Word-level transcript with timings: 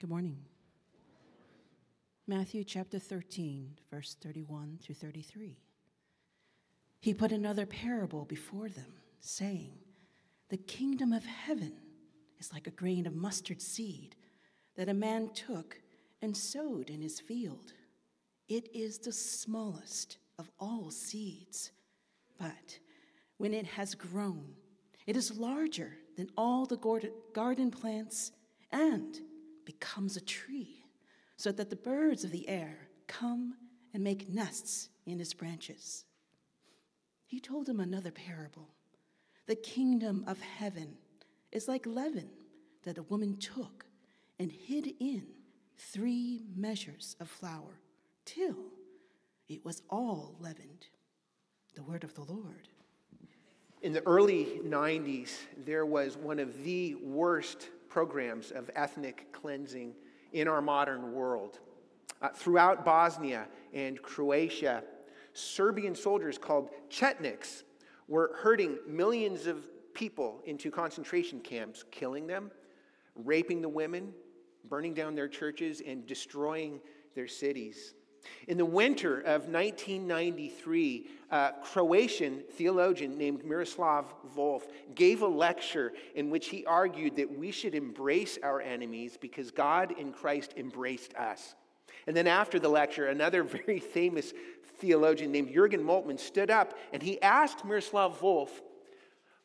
Good 0.00 0.10
morning. 0.10 0.38
Matthew 2.28 2.62
chapter 2.62 3.00
13, 3.00 3.78
verse 3.90 4.16
31 4.22 4.78
through 4.80 4.94
33. 4.94 5.58
He 7.00 7.12
put 7.12 7.32
another 7.32 7.66
parable 7.66 8.24
before 8.24 8.68
them, 8.68 8.92
saying, 9.18 9.72
The 10.50 10.56
kingdom 10.56 11.12
of 11.12 11.24
heaven 11.24 11.72
is 12.38 12.52
like 12.52 12.68
a 12.68 12.70
grain 12.70 13.08
of 13.08 13.16
mustard 13.16 13.60
seed 13.60 14.14
that 14.76 14.88
a 14.88 14.94
man 14.94 15.30
took 15.34 15.80
and 16.22 16.36
sowed 16.36 16.90
in 16.90 17.02
his 17.02 17.18
field. 17.18 17.72
It 18.48 18.68
is 18.72 18.98
the 18.98 19.12
smallest 19.12 20.18
of 20.38 20.48
all 20.60 20.92
seeds, 20.92 21.72
but 22.38 22.78
when 23.38 23.52
it 23.52 23.66
has 23.66 23.96
grown, 23.96 24.52
it 25.08 25.16
is 25.16 25.36
larger 25.36 25.96
than 26.16 26.30
all 26.36 26.66
the 26.66 27.10
garden 27.34 27.72
plants 27.72 28.30
and 28.70 29.22
becomes 29.68 30.16
a 30.16 30.20
tree, 30.22 30.86
so 31.36 31.52
that 31.52 31.68
the 31.68 31.76
birds 31.76 32.24
of 32.24 32.30
the 32.30 32.48
air 32.48 32.88
come 33.06 33.52
and 33.92 34.02
make 34.02 34.30
nests 34.30 34.88
in 35.04 35.20
its 35.20 35.34
branches. 35.34 36.06
He 37.26 37.38
told 37.38 37.68
him 37.68 37.78
another 37.78 38.10
parable. 38.10 38.70
The 39.46 39.56
kingdom 39.56 40.24
of 40.26 40.40
heaven 40.40 40.96
is 41.52 41.68
like 41.68 41.84
leaven 41.84 42.30
that 42.84 42.96
a 42.96 43.02
woman 43.02 43.36
took 43.36 43.84
and 44.38 44.50
hid 44.50 44.94
in 45.00 45.26
three 45.76 46.46
measures 46.56 47.14
of 47.20 47.28
flour 47.28 47.78
till 48.24 48.72
it 49.50 49.62
was 49.66 49.82
all 49.90 50.34
leavened. 50.40 50.86
The 51.74 51.82
word 51.82 52.04
of 52.04 52.14
the 52.14 52.24
Lord. 52.24 52.68
In 53.82 53.92
the 53.92 54.06
early 54.06 54.60
90s, 54.64 55.36
there 55.66 55.84
was 55.84 56.16
one 56.16 56.38
of 56.38 56.64
the 56.64 56.94
worst 56.94 57.68
programs 57.88 58.50
of 58.50 58.70
ethnic 58.74 59.32
cleansing 59.32 59.94
in 60.32 60.48
our 60.48 60.60
modern 60.60 61.12
world. 61.12 61.60
Uh, 62.20 62.28
throughout 62.28 62.84
Bosnia 62.84 63.46
and 63.72 64.00
Croatia, 64.02 64.82
Serbian 65.32 65.94
soldiers 65.94 66.36
called 66.38 66.70
Chetniks 66.90 67.62
were 68.08 68.32
herding 68.36 68.78
millions 68.86 69.46
of 69.46 69.68
people 69.94 70.40
into 70.44 70.70
concentration 70.70 71.40
camps, 71.40 71.84
killing 71.90 72.26
them, 72.26 72.50
raping 73.14 73.60
the 73.62 73.68
women, 73.68 74.12
burning 74.68 74.94
down 74.94 75.14
their 75.14 75.28
churches, 75.28 75.82
and 75.86 76.06
destroying 76.06 76.80
their 77.14 77.28
cities. 77.28 77.94
In 78.46 78.56
the 78.56 78.64
winter 78.64 79.20
of 79.20 79.48
1993, 79.48 81.06
a 81.30 81.34
uh, 81.34 81.52
Croatian 81.62 82.42
theologian 82.52 83.18
named 83.18 83.44
Miroslav 83.44 84.06
Volf 84.34 84.62
gave 84.94 85.22
a 85.22 85.26
lecture 85.26 85.92
in 86.14 86.30
which 86.30 86.48
he 86.48 86.64
argued 86.64 87.16
that 87.16 87.38
we 87.38 87.50
should 87.50 87.74
embrace 87.74 88.38
our 88.42 88.60
enemies 88.60 89.18
because 89.20 89.50
God 89.50 89.92
in 89.98 90.12
Christ 90.12 90.54
embraced 90.56 91.14
us. 91.14 91.54
And 92.06 92.16
then 92.16 92.26
after 92.26 92.58
the 92.58 92.68
lecture, 92.70 93.08
another 93.08 93.42
very 93.66 93.78
famous 93.78 94.32
theologian 94.78 95.32
named 95.32 95.52
Jurgen 95.52 95.84
Moltmann 95.84 96.18
stood 96.18 96.50
up 96.50 96.74
and 96.92 97.02
he 97.02 97.20
asked 97.20 97.64
Miroslav 97.64 98.18
Volf, 98.18 98.48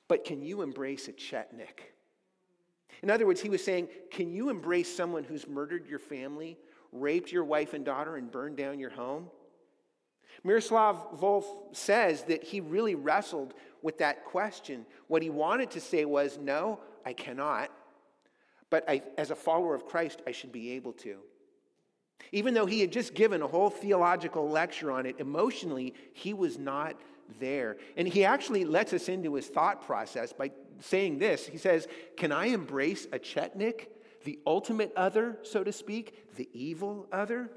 But 0.08 0.23
can 0.23 0.42
you 0.42 0.62
embrace 0.62 1.08
a 1.08 1.14
Chetnik? 1.14 1.92
In 3.02 3.09
other 3.09 3.28
words, 3.28 3.42
he 3.42 3.50
was 3.50 3.64
saying, 3.64 3.90
Can 4.09 4.31
you 4.31 4.50
embrace 4.50 4.95
someone 4.95 5.25
who's 5.25 5.47
murdered 5.47 5.88
your 5.88 6.00
family, 6.00 6.58
raped 6.94 7.31
your 7.31 7.44
wife 7.44 7.73
and 7.73 7.83
daughter, 7.83 8.16
and 8.16 8.31
burned 8.31 8.58
down 8.58 8.80
your 8.80 8.89
home? 8.91 9.30
Miroslav 10.44 11.19
Volf 11.19 11.45
says 11.72 12.23
that 12.23 12.44
he 12.44 12.59
really 12.59 12.95
wrestled 12.95 13.53
with 13.81 14.00
that 14.00 14.25
question. 14.25 14.85
What 15.08 15.22
he 15.22 15.30
wanted 15.30 15.72
to 15.72 15.81
say 15.81 16.05
was, 16.05 16.38
No, 16.38 16.80
I 17.05 17.13
cannot. 17.13 17.72
But 18.69 18.89
I, 18.89 19.03
as 19.17 19.30
a 19.30 19.35
follower 19.35 19.75
of 19.75 19.85
Christ, 19.85 20.22
I 20.25 20.31
should 20.31 20.52
be 20.52 20.72
able 20.72 20.94
to. 20.94 21.17
Even 22.31 22.53
though 22.53 22.66
he 22.66 22.81
had 22.81 22.91
just 22.91 23.13
given 23.13 23.41
a 23.41 23.47
whole 23.47 23.69
theological 23.69 24.50
lecture 24.50 24.91
on 24.91 25.06
it, 25.06 25.19
emotionally, 25.19 25.94
he 26.13 26.34
was 26.34 26.57
not 26.57 27.00
there. 27.39 27.78
And 27.97 28.07
he 28.07 28.25
actually 28.25 28.66
lets 28.66 28.94
us 28.94 29.09
into 29.09 29.35
his 29.35 29.47
thought 29.47 29.85
process 29.85 30.34
by 30.34 30.51
saying 30.79 31.19
this 31.19 31.45
He 31.45 31.57
says, 31.57 31.88
Can 32.18 32.31
I 32.31 32.47
embrace 32.47 33.06
a 33.12 33.19
Chetnik, 33.19 33.88
the 34.23 34.39
ultimate 34.45 34.94
other, 34.95 35.38
so 35.44 35.63
to 35.63 35.72
speak, 35.72 36.35
the 36.35 36.50
evil 36.53 37.07
other? 37.11 37.50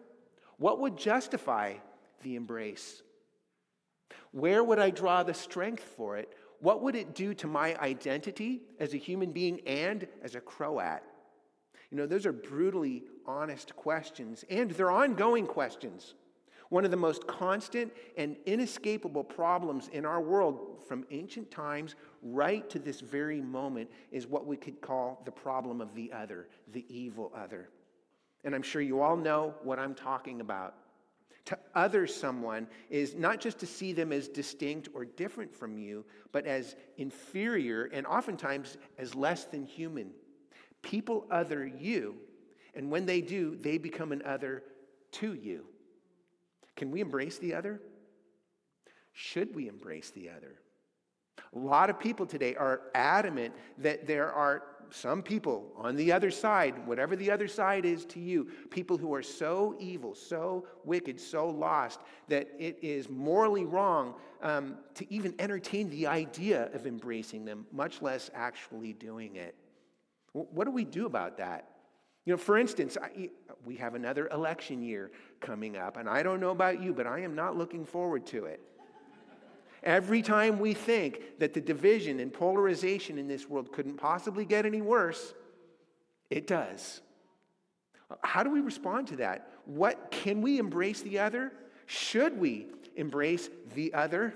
What 0.59 0.81
would 0.81 0.97
justify 0.97 1.75
the 2.23 2.37
embrace? 2.37 3.03
Where 4.33 4.63
would 4.63 4.79
I 4.79 4.91
draw 4.91 5.23
the 5.23 5.35
strength 5.35 5.83
for 5.97 6.17
it? 6.17 6.33
What 6.61 6.83
would 6.83 6.97
it 6.97 7.15
do 7.15 7.35
to 7.35 7.47
my 7.47 7.77
identity 7.77 8.63
as 8.81 8.95
a 8.95 8.99
human 8.99 9.33
being 9.33 9.61
and 9.67 10.07
as 10.23 10.35
a 10.35 10.41
Croat? 10.41 11.01
You 11.91 11.99
know, 11.99 12.07
those 12.07 12.27
are 12.27 12.33
brutally 12.33 13.05
honest 13.27 13.77
questions, 13.77 14.45
and 14.51 14.71
they're 14.71 14.91
ongoing 14.91 15.47
questions. 15.47 16.15
One 16.69 16.85
of 16.85 16.91
the 16.91 16.97
most 16.97 17.27
constant 17.27 17.93
and 18.17 18.37
inescapable 18.47 19.25
problems 19.25 19.89
in 19.93 20.05
our 20.05 20.21
world 20.21 20.83
from 20.87 21.05
ancient 21.11 21.51
times 21.51 21.95
right 22.23 22.69
to 22.71 22.79
this 22.79 23.01
very 23.01 23.41
moment 23.41 23.91
is 24.11 24.27
what 24.27 24.47
we 24.47 24.57
could 24.57 24.81
call 24.81 25.23
the 25.25 25.31
problem 25.31 25.81
of 25.81 25.95
the 25.95 26.13
other, 26.13 26.49
the 26.73 26.85
evil 26.89 27.33
other. 27.37 27.69
And 28.45 28.55
I'm 28.55 28.63
sure 28.63 28.83
you 28.83 29.01
all 29.01 29.17
know 29.17 29.55
what 29.63 29.79
I'm 29.79 29.95
talking 29.95 30.41
about. 30.41 30.75
To 31.47 31.59
other 31.77 32.09
someone 32.09 32.67
is 32.91 33.15
not 33.15 33.41
just 33.41 33.59
to 33.61 33.67
see 33.67 33.93
them 33.93 34.13
as 34.13 34.27
distinct 34.27 34.89
or 34.95 35.05
different 35.05 35.55
from 35.55 35.79
you, 35.79 36.05
but 36.33 36.45
as 36.45 36.75
inferior 36.97 37.85
and 37.93 38.05
oftentimes 38.05 38.79
as 38.99 39.15
less 39.15 39.45
than 39.45 39.65
human. 39.65 40.11
People 40.83 41.27
other 41.31 41.65
you 41.65 42.17
and 42.77 42.91
when 42.91 43.07
they 43.07 43.21
do, 43.21 43.57
they 43.57 43.79
become 43.79 44.13
an 44.13 44.23
other 44.25 44.63
to 45.13 45.35
you. 45.35 45.65
Can 46.77 46.91
we 46.91 47.01
embrace 47.01 47.39
the 47.39 47.55
other? 47.55 47.81
Should 49.13 49.55
we 49.55 49.69
embrace 49.69 50.11
the 50.11 50.29
other? 50.31 50.57
A 51.55 51.59
lot 51.59 51.91
of 51.91 51.99
people 51.99 52.27
today 52.27 52.55
are 52.55 52.83
adamant 52.95 53.55
that 53.79 54.07
there 54.07 54.31
are 54.33 54.63
some 54.91 55.23
people 55.23 55.73
on 55.77 55.97
the 55.97 56.13
other 56.13 56.31
side, 56.31 56.87
whatever 56.87 57.17
the 57.17 57.31
other 57.31 57.49
side 57.49 57.85
is 57.85 58.05
to 58.07 58.21
you, 58.21 58.49
people 58.71 58.97
who 58.97 59.15
are 59.15 59.23
so 59.23 59.75
evil, 59.79 60.15
so 60.15 60.67
wicked, 60.85 61.21
so 61.21 61.49
lost, 61.49 62.01
that 62.29 62.49
it 62.59 62.79
is 62.83 63.09
morally 63.09 63.65
wrong 63.65 64.15
um, 64.43 64.77
to 64.95 65.13
even 65.13 65.35
entertain 65.39 65.91
the 65.91 66.07
idea 66.07 66.71
of 66.73 66.87
embracing 66.87 67.45
them, 67.45 67.67
much 67.73 68.03
less 68.03 68.31
actually 68.35 68.93
doing 68.93 69.37
it. 69.37 69.55
What 70.33 70.65
do 70.65 70.71
we 70.71 70.85
do 70.85 71.07
about 71.07 71.39
that? 71.39 71.71
You 72.27 72.33
know, 72.33 72.37
for 72.37 72.59
instance, 72.59 72.99
I, 73.01 73.31
we 73.65 73.77
have 73.77 73.95
another 73.95 74.29
election 74.29 74.83
year 74.83 75.13
coming 75.41 75.77
up, 75.77 75.97
and 75.97 76.09
I 76.09 76.25
don't 76.25 76.41
know 76.41 76.51
about 76.51 76.83
you, 76.83 76.93
but 76.93 77.07
I 77.07 77.21
am 77.21 77.37
not 77.37 77.57
looking 77.57 77.85
forward 77.85 78.27
to 78.27 78.45
it. 78.47 78.61
Every 79.85 80.21
time 80.23 80.59
we 80.59 80.75
think 80.75 81.39
that 81.39 81.55
the 81.55 81.61
division 81.61 82.19
and 82.19 82.33
polarization 82.33 83.17
in 83.17 83.29
this 83.29 83.49
world 83.49 83.73
couldn't 83.73 83.97
possibly 83.97 84.45
get 84.45 84.67
any 84.67 84.83
worse, 84.83 85.35
it 86.29 86.49
does. 86.49 87.01
How 88.23 88.43
do 88.43 88.51
we 88.51 88.61
respond 88.61 89.07
to 89.09 89.17
that? 89.17 89.49
What 89.65 90.11
can 90.11 90.43
we 90.43 90.59
embrace 90.59 91.03
the 91.03 91.21
other? 91.21 91.53
Should 91.87 92.37
we 92.39 92.67
embrace 92.97 93.49
the 93.77 93.95
other? 93.95 94.35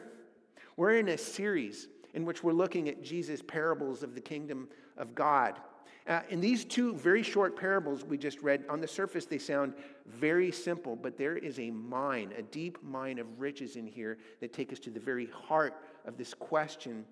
We're 0.76 0.96
in 0.96 1.08
a 1.08 1.18
series 1.18 1.88
in 2.15 2.25
which 2.25 2.43
we're 2.43 2.53
looking 2.53 2.88
at 2.88 3.03
Jesus' 3.03 3.43
parables 3.43 4.03
of 4.03 4.15
the 4.15 4.21
kingdom 4.21 4.69
of 4.97 5.15
God. 5.15 5.60
Uh, 6.06 6.21
in 6.31 6.41
these 6.41 6.65
two 6.65 6.94
very 6.94 7.22
short 7.22 7.56
parables 7.56 8.04
we 8.04 8.16
just 8.16 8.41
read, 8.41 8.65
on 8.69 8.81
the 8.81 8.88
surface 8.88 9.26
they 9.26 9.38
sound 9.38 9.75
very 10.06 10.50
simple, 10.50 10.97
but 10.97 11.16
there 11.16 11.37
is 11.37 11.59
a 11.59 11.70
mine, 11.70 12.32
a 12.37 12.43
deep 12.43 12.78
mine 12.82 13.19
of 13.19 13.41
riches 13.41 13.76
in 13.76 13.87
here 13.87 14.19
that 14.41 14.53
take 14.53 14.72
us 14.72 14.78
to 14.78 14.91
the 14.91 15.00
very 15.00 15.26
heart 15.26 15.75
of 16.06 16.16
this 16.16 16.34
question 16.34 17.04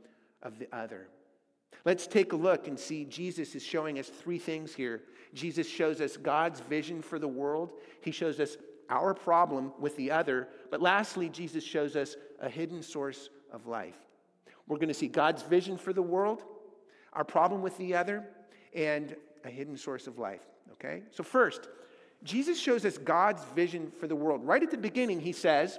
of 0.42 0.58
the 0.58 0.66
other. 0.75 1.08
Let's 1.84 2.06
take 2.06 2.32
a 2.32 2.37
look 2.37 2.66
and 2.66 2.78
see 2.78 3.04
Jesus 3.04 3.55
is 3.55 3.62
showing 3.62 3.99
us 3.99 4.08
three 4.08 4.38
things 4.38 4.75
here. 4.75 5.02
Jesus 5.34 5.69
shows 5.69 6.00
us 6.00 6.17
God's 6.17 6.61
vision 6.61 7.02
for 7.02 7.19
the 7.19 7.28
world, 7.28 7.72
He 8.00 8.11
shows 8.11 8.40
us 8.40 8.56
our 8.90 9.12
problem 9.12 9.72
with 9.78 9.96
the 9.96 10.11
other, 10.11 10.49
but 10.70 10.81
lastly, 10.81 11.28
Jesus 11.28 11.62
shows 11.62 11.94
us 11.94 12.17
a 12.40 12.49
hidden 12.49 12.82
source 12.82 13.28
of 13.52 13.67
life. 13.67 13.96
We're 14.69 14.76
going 14.76 14.88
to 14.88 14.94
see 14.94 15.09
God's 15.09 15.43
vision 15.43 15.79
for 15.79 15.93
the 15.93 16.03
world, 16.03 16.44
our 17.12 17.25
problem 17.25 17.62
with 17.62 17.76
the 17.79 17.94
other, 17.94 18.25
and 18.75 19.17
a 19.44 19.50
hidden 19.50 19.76
source 19.76 20.06
of 20.06 20.19
life. 20.19 20.43
Okay? 20.73 21.03
So, 21.11 21.25
first, 21.25 21.69
Jesus 22.23 22.59
shows 22.59 22.85
us 22.85 22.99
God's 22.99 23.43
vision 23.55 23.91
for 23.99 24.06
the 24.06 24.17
world. 24.17 24.44
Right 24.44 24.62
at 24.62 24.70
the 24.70 24.76
beginning, 24.76 25.20
he 25.20 25.32
says, 25.32 25.79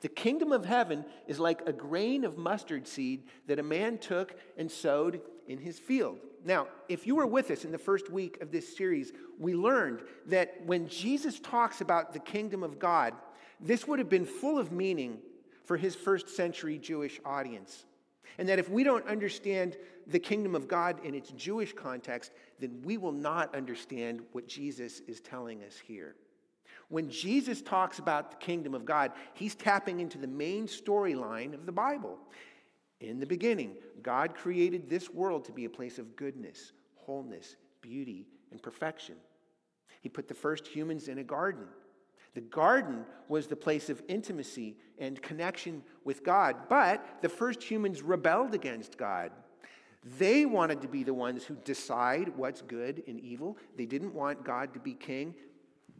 The 0.00 0.08
kingdom 0.08 0.52
of 0.52 0.64
heaven 0.64 1.04
is 1.26 1.38
like 1.38 1.62
a 1.66 1.72
grain 1.72 2.24
of 2.24 2.38
mustard 2.38 2.86
seed 2.88 3.24
that 3.46 3.58
a 3.58 3.62
man 3.62 3.98
took 3.98 4.34
and 4.56 4.70
sowed 4.70 5.20
in 5.46 5.58
his 5.58 5.78
field. 5.78 6.18
Now, 6.44 6.68
if 6.88 7.06
you 7.06 7.16
were 7.16 7.26
with 7.26 7.50
us 7.50 7.64
in 7.64 7.72
the 7.72 7.78
first 7.78 8.10
week 8.10 8.40
of 8.40 8.50
this 8.50 8.76
series, 8.76 9.12
we 9.38 9.54
learned 9.54 10.02
that 10.26 10.64
when 10.64 10.88
Jesus 10.88 11.40
talks 11.40 11.80
about 11.80 12.12
the 12.12 12.18
kingdom 12.18 12.62
of 12.62 12.78
God, 12.78 13.14
this 13.60 13.86
would 13.86 13.98
have 13.98 14.10
been 14.10 14.26
full 14.26 14.58
of 14.58 14.70
meaning 14.70 15.18
for 15.64 15.76
his 15.76 15.94
first 15.94 16.28
century 16.28 16.78
Jewish 16.78 17.20
audience. 17.24 17.84
And 18.38 18.48
that 18.48 18.58
if 18.58 18.68
we 18.68 18.84
don't 18.84 19.06
understand 19.06 19.76
the 20.06 20.18
kingdom 20.18 20.54
of 20.54 20.68
God 20.68 21.04
in 21.04 21.14
its 21.14 21.30
Jewish 21.30 21.72
context, 21.72 22.32
then 22.58 22.82
we 22.84 22.96
will 22.96 23.12
not 23.12 23.54
understand 23.54 24.22
what 24.32 24.48
Jesus 24.48 25.00
is 25.06 25.20
telling 25.20 25.62
us 25.62 25.76
here. 25.78 26.16
When 26.88 27.08
Jesus 27.08 27.62
talks 27.62 27.98
about 27.98 28.30
the 28.30 28.36
kingdom 28.36 28.74
of 28.74 28.84
God, 28.84 29.12
he's 29.32 29.54
tapping 29.54 30.00
into 30.00 30.18
the 30.18 30.26
main 30.26 30.66
storyline 30.66 31.54
of 31.54 31.66
the 31.66 31.72
Bible. 31.72 32.18
In 33.00 33.18
the 33.18 33.26
beginning, 33.26 33.76
God 34.02 34.34
created 34.34 34.88
this 34.88 35.10
world 35.10 35.44
to 35.46 35.52
be 35.52 35.64
a 35.64 35.70
place 35.70 35.98
of 35.98 36.16
goodness, 36.16 36.72
wholeness, 36.94 37.56
beauty, 37.80 38.26
and 38.50 38.62
perfection. 38.62 39.16
He 40.00 40.08
put 40.08 40.28
the 40.28 40.34
first 40.34 40.66
humans 40.66 41.08
in 41.08 41.18
a 41.18 41.24
garden. 41.24 41.66
The 42.34 42.40
garden 42.40 43.04
was 43.28 43.46
the 43.46 43.56
place 43.56 43.88
of 43.88 44.02
intimacy 44.08 44.76
and 44.98 45.20
connection 45.22 45.82
with 46.04 46.24
God, 46.24 46.56
but 46.68 47.22
the 47.22 47.28
first 47.28 47.62
humans 47.62 48.02
rebelled 48.02 48.54
against 48.54 48.98
God. 48.98 49.30
They 50.18 50.44
wanted 50.44 50.82
to 50.82 50.88
be 50.88 51.02
the 51.02 51.14
ones 51.14 51.44
who 51.44 51.54
decide 51.64 52.36
what's 52.36 52.60
good 52.60 53.02
and 53.06 53.18
evil. 53.20 53.56
They 53.76 53.86
didn't 53.86 54.14
want 54.14 54.44
God 54.44 54.74
to 54.74 54.80
be 54.80 54.92
king. 54.92 55.34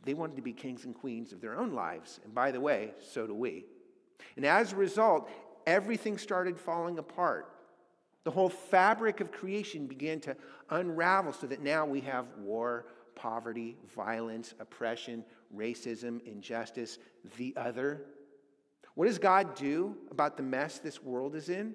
They 0.05 0.13
wanted 0.13 0.37
to 0.37 0.43
be 0.43 0.53
kings 0.53 0.85
and 0.85 0.95
queens 0.95 1.33
of 1.33 1.41
their 1.41 1.59
own 1.59 1.73
lives. 1.73 2.21
And 2.25 2.35
by 2.35 2.51
the 2.51 2.61
way, 2.61 2.93
so 3.01 3.27
do 3.27 3.35
we. 3.35 3.65
And 4.37 4.45
as 4.45 4.73
a 4.73 4.77
result, 4.77 5.31
everything 5.67 6.19
started 6.19 6.59
falling 6.59 6.99
apart. 6.99 7.49
The 8.25 8.31
whole 8.31 8.51
fabric 8.51 9.21
of 9.21 9.33
creation 9.33 9.87
began 9.87 10.21
to 10.21 10.37
unravel 10.71 11.33
so 11.33 11.47
that 11.47 11.63
now 11.63 11.87
we 11.87 12.01
have 12.03 12.27
war, 12.39 12.87
poverty, 13.15 13.77
violence, 13.95 14.55
oppression, 14.61 15.25
racism, 15.57 16.25
injustice, 16.27 16.99
the 17.37 17.55
other. 17.57 18.07
What 18.95 19.07
does 19.07 19.19
God 19.19 19.55
do 19.55 19.97
about 20.11 20.37
the 20.37 20.43
mess 20.43 20.79
this 20.79 21.03
world 21.03 21.35
is 21.35 21.49
in? 21.49 21.75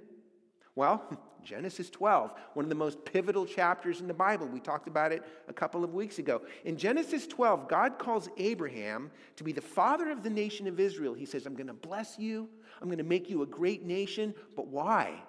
Well, 0.75 1.03
Genesis 1.43 1.89
12, 1.89 2.33
one 2.53 2.65
of 2.65 2.69
the 2.69 2.75
most 2.75 3.03
pivotal 3.05 3.45
chapters 3.45 4.01
in 4.01 4.07
the 4.07 4.13
Bible. 4.13 4.47
We 4.47 4.59
talked 4.59 4.87
about 4.87 5.11
it 5.11 5.23
a 5.47 5.53
couple 5.53 5.83
of 5.83 5.93
weeks 5.93 6.19
ago. 6.19 6.41
In 6.65 6.75
Genesis 6.77 7.27
12, 7.27 7.67
God 7.67 7.97
calls 7.97 8.29
Abraham 8.37 9.09
to 9.37 9.43
be 9.43 9.53
the 9.53 9.61
father 9.61 10.09
of 10.11 10.21
the 10.21 10.29
nation 10.29 10.67
of 10.67 10.79
Israel. 10.79 11.13
He 11.13 11.25
says, 11.25 11.45
I'm 11.45 11.55
going 11.55 11.67
to 11.67 11.73
bless 11.73 12.19
you, 12.19 12.49
I'm 12.81 12.87
going 12.87 12.97
to 12.97 13.03
make 13.03 13.29
you 13.29 13.41
a 13.41 13.47
great 13.47 13.85
nation. 13.85 14.33
But 14.55 14.67
why? 14.67 15.23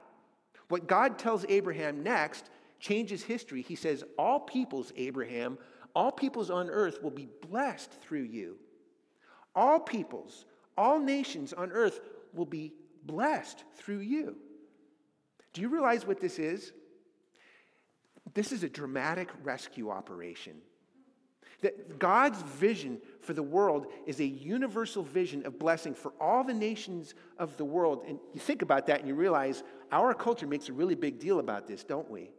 What 0.69 0.87
God 0.87 1.19
tells 1.19 1.45
Abraham 1.49 2.03
next 2.03 2.51
changes 2.81 3.23
history. 3.23 3.63
He 3.63 3.75
says, 3.77 4.05
All 4.19 4.41
peoples, 4.41 4.93
Abraham, 4.97 5.59
all 5.95 6.13
peoples 6.13 6.51
on 6.51 6.71
earth 6.71 7.03
will 7.03 7.11
be 7.11 7.29
blessed 7.49 7.91
through 8.03 8.23
you. 8.23 8.57
All 9.55 9.81
peoples, 9.81 10.45
all 10.77 10.99
nations 10.99 11.53
on 11.53 11.73
earth 11.73 12.01
will 12.33 12.47
be 12.47 12.73
blessed 13.05 13.65
through 13.77 13.99
you. 13.99 14.37
Do 15.53 15.61
you 15.61 15.69
realize 15.69 16.07
what 16.07 16.21
this 16.21 16.39
is? 16.39 16.73
This 18.35 18.53
is 18.53 18.63
a 18.63 18.69
dramatic 18.69 19.29
rescue 19.43 19.91
operation. 19.91 20.57
That 21.63 21.99
God's 21.99 22.41
vision 22.43 23.01
for 23.21 23.35
the 23.35 23.43
world 23.43 23.89
is 24.07 24.21
a 24.21 24.25
universal 24.25 25.03
vision 25.03 25.45
of 25.45 25.59
blessing 25.59 25.95
for 25.95 26.13
all 26.21 26.45
the 26.45 26.55
nations 26.55 27.15
of 27.39 27.57
the 27.57 27.65
world. 27.65 28.05
And 28.07 28.19
you 28.33 28.41
think 28.41 28.63
about 28.63 28.87
that 28.87 29.01
and 29.01 29.09
you 29.09 29.15
realize 29.15 29.63
our 29.93 30.15
culture 30.15 30.47
makes 30.47 30.69
a 30.69 30.73
really 30.73 30.95
big 30.95 31.19
deal 31.19 31.39
about 31.39 31.67
this, 31.67 31.85
don't 31.85 32.11
we? 32.11 32.31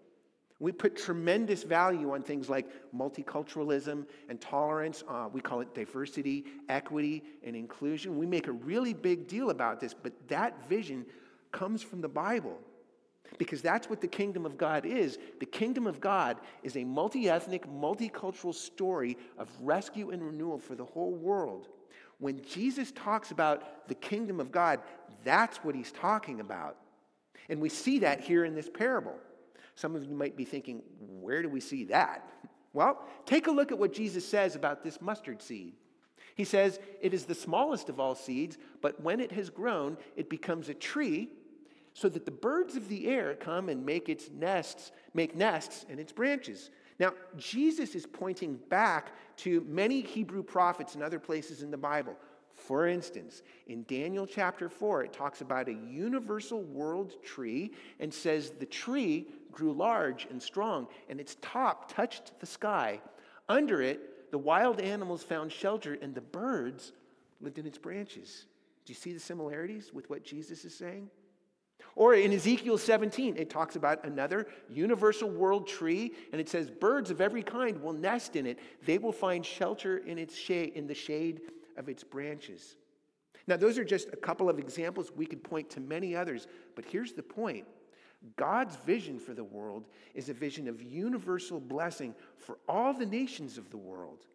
We 0.61 0.71
put 0.71 0.95
tremendous 0.95 1.63
value 1.63 2.13
on 2.13 2.21
things 2.21 2.47
like 2.47 2.67
multiculturalism 2.95 4.05
and 4.29 4.39
tolerance. 4.39 5.03
Uh, 5.07 5.27
we 5.33 5.41
call 5.41 5.61
it 5.61 5.73
diversity, 5.73 6.45
equity, 6.69 7.23
and 7.43 7.55
inclusion. 7.55 8.15
We 8.15 8.27
make 8.27 8.45
a 8.45 8.51
really 8.51 8.93
big 8.93 9.27
deal 9.27 9.49
about 9.49 9.79
this, 9.79 9.95
but 9.95 10.13
that 10.27 10.69
vision 10.69 11.07
comes 11.51 11.81
from 11.81 11.99
the 11.99 12.07
Bible 12.07 12.59
because 13.39 13.63
that's 13.63 13.89
what 13.89 14.01
the 14.01 14.07
kingdom 14.07 14.45
of 14.45 14.55
God 14.55 14.85
is. 14.85 15.17
The 15.39 15.47
kingdom 15.47 15.87
of 15.87 15.99
God 15.99 16.37
is 16.61 16.77
a 16.77 16.83
multi 16.83 17.27
ethnic, 17.27 17.65
multicultural 17.67 18.53
story 18.53 19.17
of 19.39 19.49
rescue 19.61 20.11
and 20.11 20.21
renewal 20.21 20.59
for 20.59 20.75
the 20.75 20.85
whole 20.85 21.15
world. 21.15 21.69
When 22.19 22.39
Jesus 22.45 22.91
talks 22.91 23.31
about 23.31 23.87
the 23.87 23.95
kingdom 23.95 24.39
of 24.39 24.51
God, 24.51 24.81
that's 25.23 25.57
what 25.63 25.73
he's 25.73 25.91
talking 25.91 26.39
about. 26.39 26.77
And 27.49 27.59
we 27.59 27.69
see 27.69 27.97
that 27.99 28.21
here 28.21 28.45
in 28.45 28.53
this 28.53 28.69
parable. 28.69 29.15
Some 29.75 29.95
of 29.95 30.05
you 30.05 30.15
might 30.15 30.35
be 30.35 30.45
thinking, 30.45 30.81
where 30.99 31.41
do 31.41 31.49
we 31.49 31.59
see 31.59 31.85
that? 31.85 32.27
Well, 32.73 33.05
take 33.25 33.47
a 33.47 33.51
look 33.51 33.71
at 33.71 33.77
what 33.77 33.93
Jesus 33.93 34.27
says 34.27 34.55
about 34.55 34.83
this 34.83 35.01
mustard 35.01 35.41
seed. 35.41 35.73
He 36.35 36.45
says, 36.45 36.79
It 37.01 37.13
is 37.13 37.25
the 37.25 37.35
smallest 37.35 37.89
of 37.89 37.99
all 37.99 38.15
seeds, 38.15 38.57
but 38.81 39.01
when 39.01 39.19
it 39.19 39.31
has 39.33 39.49
grown, 39.49 39.97
it 40.15 40.29
becomes 40.29 40.69
a 40.69 40.73
tree 40.73 41.29
so 41.93 42.07
that 42.07 42.25
the 42.25 42.31
birds 42.31 42.75
of 42.77 42.87
the 42.87 43.07
air 43.07 43.35
come 43.35 43.67
and 43.67 43.85
make 43.85 44.07
its 44.07 44.29
nests, 44.31 44.91
make 45.13 45.35
nests 45.35 45.85
in 45.89 45.99
its 45.99 46.13
branches. 46.13 46.71
Now, 46.99 47.13
Jesus 47.37 47.95
is 47.95 48.05
pointing 48.05 48.55
back 48.69 49.11
to 49.37 49.65
many 49.67 50.01
Hebrew 50.01 50.43
prophets 50.43 50.95
and 50.95 51.03
other 51.03 51.19
places 51.19 51.63
in 51.63 51.71
the 51.71 51.77
Bible. 51.77 52.15
For 52.55 52.87
instance, 52.87 53.41
in 53.67 53.83
Daniel 53.83 54.27
chapter 54.27 54.69
4, 54.69 55.05
it 55.05 55.13
talks 55.13 55.41
about 55.41 55.67
a 55.67 55.73
universal 55.73 56.61
world 56.61 57.15
tree 57.23 57.71
and 57.99 58.13
says 58.13 58.51
the 58.51 58.65
tree 58.65 59.27
grew 59.51 59.73
large 59.73 60.27
and 60.29 60.41
strong, 60.41 60.87
and 61.09 61.19
its 61.19 61.37
top 61.41 61.91
touched 61.93 62.39
the 62.39 62.45
sky. 62.45 63.01
Under 63.49 63.81
it, 63.81 64.31
the 64.31 64.37
wild 64.37 64.79
animals 64.79 65.23
found 65.23 65.51
shelter, 65.51 65.97
and 66.01 66.15
the 66.15 66.21
birds 66.21 66.93
lived 67.41 67.57
in 67.57 67.65
its 67.65 67.77
branches. 67.77 68.45
Do 68.85 68.93
you 68.93 68.95
see 68.95 69.13
the 69.13 69.19
similarities 69.19 69.91
with 69.93 70.09
what 70.09 70.23
Jesus 70.23 70.65
is 70.65 70.75
saying? 70.75 71.09
Or 71.95 72.13
in 72.13 72.31
Ezekiel 72.31 72.77
17, 72.77 73.35
it 73.37 73.49
talks 73.49 73.75
about 73.75 74.05
another 74.05 74.47
universal 74.69 75.29
world 75.29 75.67
tree, 75.67 76.13
and 76.31 76.39
it 76.39 76.47
says, 76.47 76.69
Birds 76.69 77.11
of 77.11 77.21
every 77.21 77.43
kind 77.43 77.81
will 77.81 77.93
nest 77.93 78.35
in 78.35 78.45
it. 78.45 78.59
They 78.85 78.97
will 78.97 79.11
find 79.11 79.45
shelter 79.45 79.97
in, 79.97 80.17
its 80.17 80.37
shade, 80.37 80.73
in 80.75 80.87
the 80.87 80.93
shade 80.93 81.41
of 81.77 81.89
its 81.89 82.03
branches. 82.03 82.75
Now, 83.47 83.57
those 83.57 83.77
are 83.77 83.83
just 83.83 84.09
a 84.13 84.17
couple 84.17 84.49
of 84.49 84.59
examples. 84.59 85.11
We 85.15 85.25
could 85.25 85.43
point 85.43 85.69
to 85.71 85.79
many 85.79 86.15
others, 86.15 86.47
but 86.75 86.85
here's 86.85 87.13
the 87.13 87.23
point 87.23 87.65
God's 88.35 88.75
vision 88.75 89.19
for 89.19 89.33
the 89.33 89.43
world 89.43 89.85
is 90.13 90.29
a 90.29 90.33
vision 90.33 90.67
of 90.67 90.81
universal 90.81 91.59
blessing 91.59 92.13
for 92.37 92.57
all 92.67 92.93
the 92.93 93.05
nations 93.05 93.57
of 93.57 93.69
the 93.71 93.77
world. 93.77 94.25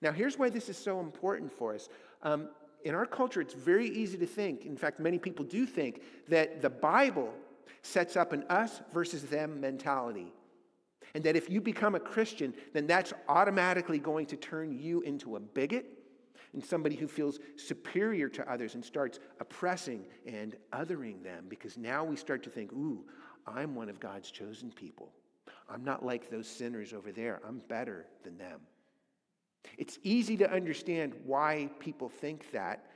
Now, 0.00 0.12
here's 0.12 0.38
why 0.38 0.50
this 0.50 0.68
is 0.68 0.76
so 0.76 1.00
important 1.00 1.52
for 1.52 1.74
us. 1.74 1.88
Um, 2.22 2.48
in 2.84 2.94
our 2.94 3.06
culture, 3.06 3.40
it's 3.40 3.54
very 3.54 3.88
easy 3.88 4.16
to 4.18 4.26
think, 4.26 4.64
in 4.64 4.76
fact, 4.76 5.00
many 5.00 5.18
people 5.18 5.44
do 5.44 5.66
think, 5.66 6.02
that 6.28 6.62
the 6.62 6.70
Bible 6.70 7.34
sets 7.82 8.16
up 8.16 8.32
an 8.32 8.44
us 8.44 8.80
versus 8.92 9.22
them 9.22 9.60
mentality. 9.60 10.32
And 11.14 11.24
that 11.24 11.36
if 11.36 11.50
you 11.50 11.60
become 11.60 11.94
a 11.94 12.00
Christian, 12.00 12.54
then 12.72 12.86
that's 12.86 13.12
automatically 13.28 13.98
going 13.98 14.26
to 14.26 14.36
turn 14.36 14.78
you 14.78 15.00
into 15.00 15.36
a 15.36 15.40
bigot 15.40 15.97
and 16.52 16.64
somebody 16.64 16.96
who 16.96 17.08
feels 17.08 17.38
superior 17.56 18.28
to 18.28 18.50
others 18.50 18.74
and 18.74 18.84
starts 18.84 19.18
oppressing 19.40 20.04
and 20.26 20.56
othering 20.72 21.22
them 21.22 21.46
because 21.48 21.76
now 21.76 22.04
we 22.04 22.16
start 22.16 22.42
to 22.44 22.50
think, 22.50 22.72
ooh, 22.72 23.04
I'm 23.46 23.74
one 23.74 23.88
of 23.88 24.00
God's 24.00 24.30
chosen 24.30 24.70
people. 24.70 25.12
I'm 25.68 25.84
not 25.84 26.04
like 26.04 26.30
those 26.30 26.48
sinners 26.48 26.92
over 26.92 27.12
there. 27.12 27.40
I'm 27.46 27.60
better 27.68 28.06
than 28.22 28.38
them. 28.38 28.60
It's 29.76 29.98
easy 30.02 30.36
to 30.38 30.50
understand 30.50 31.14
why 31.24 31.70
people 31.78 32.08
think 32.08 32.50
that 32.52 32.86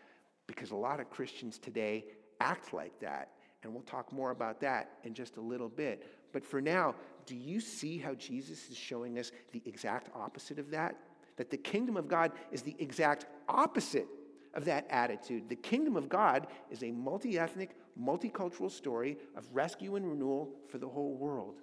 because 0.47 0.71
a 0.71 0.77
lot 0.77 1.01
of 1.01 1.11
Christians 1.11 1.59
today 1.59 2.05
act 2.41 2.73
like 2.73 2.99
that. 3.01 3.31
And 3.63 3.73
we'll 3.73 3.83
talk 3.83 4.13
more 4.13 4.31
about 4.31 4.61
that 4.61 4.91
in 5.05 5.15
just 5.15 5.37
a 5.37 5.41
little 5.41 5.69
bit. 5.69 6.07
But 6.33 6.45
for 6.45 6.61
now, 6.61 6.95
do 7.27 7.37
you 7.37 7.61
see 7.61 7.99
how 7.99 8.15
Jesus 8.15 8.69
is 8.69 8.77
showing 8.77 9.19
us 9.19 9.31
the 9.53 9.63
exact 9.67 10.09
opposite 10.17 10.59
of 10.59 10.71
that? 10.71 10.97
That 11.37 11.51
the 11.51 11.57
kingdom 11.57 11.97
of 11.97 12.09
God 12.09 12.33
is 12.51 12.63
the 12.63 12.77
exact 12.79 13.27
opposite 13.49 14.09
of 14.55 14.65
that 14.67 14.87
attitude. 14.91 15.49
The 15.49 15.57
kingdom 15.57 15.97
of 15.97 16.09
God 16.09 16.47
is 16.71 16.83
a 16.83 16.91
multi 16.91 17.39
ethnic, 17.39 17.77
multicultural 18.01 18.71
story 18.71 19.19
of 19.37 19.47
rescue 19.53 19.97
and 19.97 20.09
renewal 20.09 20.51
for 20.69 20.79
the 20.79 20.89
whole 20.89 21.15
world. 21.15 21.61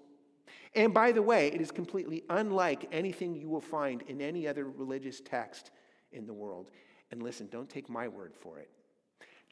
And 0.75 0.93
by 0.93 1.11
the 1.11 1.21
way, 1.21 1.47
it 1.47 1.61
is 1.61 1.71
completely 1.71 2.23
unlike 2.29 2.88
anything 2.91 3.35
you 3.35 3.49
will 3.49 3.61
find 3.61 4.01
in 4.03 4.21
any 4.21 4.47
other 4.47 4.65
religious 4.65 5.21
text 5.21 5.71
in 6.11 6.25
the 6.25 6.33
world. 6.33 6.71
And 7.11 7.21
listen, 7.21 7.47
don't 7.51 7.69
take 7.69 7.89
my 7.89 8.07
word 8.07 8.33
for 8.35 8.59
it. 8.59 8.69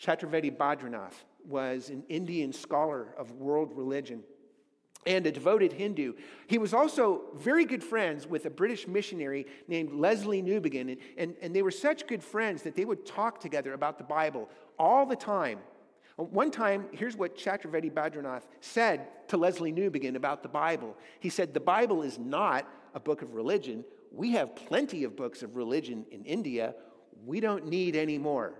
Chaturvedi 0.01 0.55
Badrinath 0.55 1.23
was 1.43 1.89
an 1.89 2.03
Indian 2.07 2.53
scholar 2.53 3.13
of 3.17 3.31
world 3.31 3.71
religion 3.75 4.23
and 5.05 5.25
a 5.25 5.31
devoted 5.31 5.73
Hindu. 5.73 6.13
He 6.47 6.57
was 6.57 6.73
also 6.73 7.21
very 7.35 7.65
good 7.65 7.83
friends 7.83 8.27
with 8.27 8.45
a 8.45 8.49
British 8.49 8.87
missionary 8.87 9.47
named 9.67 9.91
Lesslie 9.91 10.43
Newbigin, 10.43 10.91
and, 10.91 10.97
and, 11.17 11.35
and 11.41 11.55
they 11.55 11.61
were 11.61 11.71
such 11.71 12.07
good 12.07 12.23
friends 12.23 12.63
that 12.63 12.75
they 12.75 12.85
would 12.85 13.05
talk 13.05 13.39
together 13.39 13.73
about 13.73 13.97
the 13.97 14.03
Bible 14.03 14.49
all 14.77 15.05
the 15.05 15.15
time. 15.15 15.59
One 16.17 16.49
time, 16.49 16.87
here's 16.91 17.15
what 17.15 17.37
Chaturvedi 17.37 17.91
Badrinath 17.91 18.43
said 18.59 19.07
to 19.27 19.37
Lesslie 19.37 19.73
Newbigin 19.73 20.15
about 20.15 20.41
the 20.41 20.49
Bible. 20.49 20.97
He 21.19 21.29
said, 21.29 21.53
The 21.53 21.59
Bible 21.59 22.01
is 22.01 22.17
not 22.17 22.67
a 22.95 22.99
book 22.99 23.21
of 23.21 23.35
religion. 23.35 23.85
We 24.11 24.31
have 24.31 24.55
plenty 24.55 25.03
of 25.03 25.15
books 25.15 25.43
of 25.43 25.55
religion 25.55 26.05
in 26.09 26.25
India. 26.25 26.73
We 27.23 27.39
don't 27.39 27.67
need 27.67 27.95
any 27.95 28.17
more. 28.17 28.55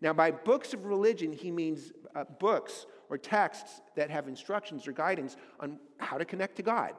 Now, 0.00 0.12
by 0.12 0.32
books 0.32 0.74
of 0.74 0.84
religion, 0.84 1.32
he 1.32 1.52
means 1.52 1.92
uh, 2.16 2.24
books 2.24 2.86
or 3.12 3.18
texts 3.18 3.82
that 3.94 4.08
have 4.08 4.26
instructions 4.26 4.88
or 4.88 4.92
guidance 4.92 5.36
on 5.60 5.78
how 5.98 6.16
to 6.16 6.24
connect 6.24 6.56
to 6.56 6.62
God. 6.62 6.94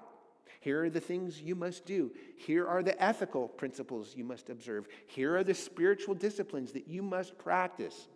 Here 0.59 0.83
are 0.83 0.89
the 0.91 0.99
things 0.99 1.41
you 1.41 1.55
must 1.55 1.87
do. 1.87 2.11
Here 2.37 2.67
are 2.67 2.83
the 2.83 3.01
ethical 3.03 3.47
principles 3.47 4.13
you 4.15 4.23
must 4.23 4.51
observe. 4.51 4.87
Here 5.07 5.35
are 5.35 5.43
the 5.43 5.55
spiritual 5.55 6.13
disciplines 6.13 6.71
that 6.73 6.87
you 6.87 7.01
must 7.01 7.35
practice. 7.39 8.09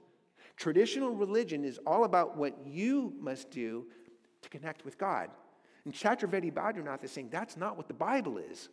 Traditional 0.57 1.09
religion 1.09 1.65
is 1.65 1.79
all 1.87 2.03
about 2.03 2.37
what 2.37 2.55
you 2.67 3.13
must 3.19 3.49
do 3.49 3.87
to 4.43 4.49
connect 4.49 4.85
with 4.85 4.99
God. 4.99 5.31
And 5.83 5.91
Chakravarti 5.91 6.53
Badrinath 6.53 7.03
is 7.03 7.11
saying 7.11 7.29
that's 7.31 7.57
not 7.57 7.77
what 7.77 7.87
the 7.87 7.95
Bible 7.95 8.37
is. 8.37 8.69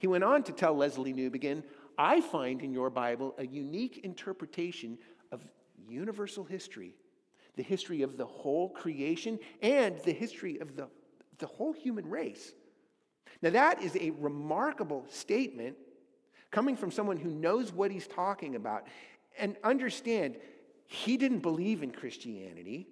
He 0.00 0.06
went 0.06 0.22
on 0.22 0.42
to 0.42 0.52
tell 0.52 0.76
Lesslie 0.76 1.14
Newbigin, 1.14 1.62
I 1.96 2.20
find 2.20 2.60
in 2.60 2.74
your 2.74 2.90
Bible 2.90 3.34
a 3.38 3.46
unique 3.46 4.02
interpretation 4.04 4.98
of 5.32 5.40
universal 5.88 6.44
history, 6.44 6.92
the 7.56 7.62
history 7.62 8.02
of 8.02 8.16
the 8.16 8.26
whole 8.26 8.68
creation 8.68 9.38
and 9.62 9.98
the 10.04 10.12
history 10.12 10.58
of 10.60 10.76
the, 10.76 10.88
the 11.38 11.46
whole 11.46 11.72
human 11.72 12.08
race. 12.08 12.52
Now, 13.42 13.50
that 13.50 13.82
is 13.82 13.96
a 13.96 14.10
remarkable 14.10 15.04
statement 15.08 15.76
coming 16.50 16.76
from 16.76 16.90
someone 16.90 17.16
who 17.16 17.30
knows 17.30 17.72
what 17.72 17.90
he's 17.90 18.06
talking 18.06 18.54
about. 18.54 18.86
And 19.38 19.56
understand, 19.62 20.36
he 20.86 21.16
didn't 21.16 21.40
believe 21.40 21.82
in 21.82 21.90
Christianity 21.90 22.88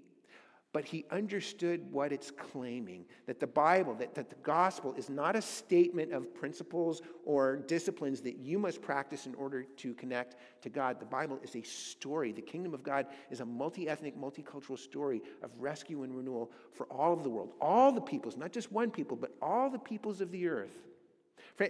but 0.74 0.84
he 0.84 1.04
understood 1.12 1.80
what 1.92 2.10
it's 2.10 2.32
claiming 2.32 3.04
that 3.26 3.38
the 3.38 3.46
Bible, 3.46 3.94
that, 3.94 4.12
that 4.16 4.28
the 4.28 4.36
gospel 4.42 4.92
is 4.94 5.08
not 5.08 5.36
a 5.36 5.40
statement 5.40 6.12
of 6.12 6.34
principles 6.34 7.00
or 7.24 7.58
disciplines 7.58 8.20
that 8.22 8.38
you 8.38 8.58
must 8.58 8.82
practice 8.82 9.26
in 9.26 9.36
order 9.36 9.62
to 9.62 9.94
connect 9.94 10.34
to 10.62 10.68
God. 10.68 10.98
The 10.98 11.06
Bible 11.06 11.38
is 11.44 11.54
a 11.54 11.62
story. 11.62 12.32
The 12.32 12.42
kingdom 12.42 12.74
of 12.74 12.82
God 12.82 13.06
is 13.30 13.38
a 13.38 13.46
multi 13.46 13.88
ethnic, 13.88 14.18
multicultural 14.20 14.76
story 14.76 15.22
of 15.44 15.50
rescue 15.60 16.02
and 16.02 16.12
renewal 16.12 16.50
for 16.72 16.86
all 16.86 17.12
of 17.12 17.22
the 17.22 17.30
world, 17.30 17.52
all 17.60 17.92
the 17.92 18.00
peoples, 18.00 18.36
not 18.36 18.50
just 18.50 18.72
one 18.72 18.90
people, 18.90 19.16
but 19.16 19.30
all 19.40 19.70
the 19.70 19.78
peoples 19.78 20.20
of 20.20 20.32
the 20.32 20.48
earth. 20.48 20.76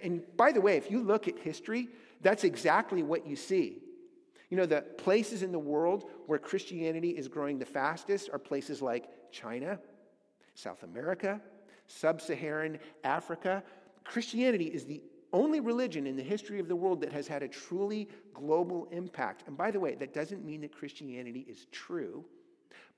And 0.02 0.23
by 0.38 0.50
the 0.50 0.62
way, 0.62 0.78
if 0.78 0.90
you 0.90 1.02
look 1.02 1.28
at 1.28 1.38
history, 1.38 1.88
that's 2.23 2.42
exactly 2.42 3.02
what 3.02 3.26
you 3.26 3.37
see. 3.37 3.82
You 4.50 4.56
know, 4.56 4.66
the 4.66 4.82
places 4.82 5.42
in 5.42 5.52
the 5.52 5.58
world 5.58 6.04
where 6.26 6.38
Christianity 6.38 7.10
is 7.10 7.28
growing 7.28 7.58
the 7.58 7.64
fastest 7.64 8.30
are 8.32 8.38
places 8.38 8.82
like 8.82 9.08
China, 9.32 9.78
South 10.54 10.82
America, 10.82 11.40
Sub 11.86 12.20
Saharan 12.20 12.78
Africa. 13.02 13.62
Christianity 14.04 14.66
is 14.66 14.84
the 14.84 15.02
only 15.32 15.60
religion 15.60 16.06
in 16.06 16.16
the 16.16 16.22
history 16.22 16.60
of 16.60 16.68
the 16.68 16.76
world 16.76 17.00
that 17.00 17.12
has 17.12 17.26
had 17.26 17.42
a 17.42 17.48
truly 17.48 18.08
global 18.32 18.86
impact. 18.92 19.42
And 19.46 19.56
by 19.56 19.70
the 19.70 19.80
way, 19.80 19.96
that 19.96 20.14
doesn't 20.14 20.44
mean 20.44 20.60
that 20.60 20.72
Christianity 20.72 21.44
is 21.48 21.66
true, 21.72 22.24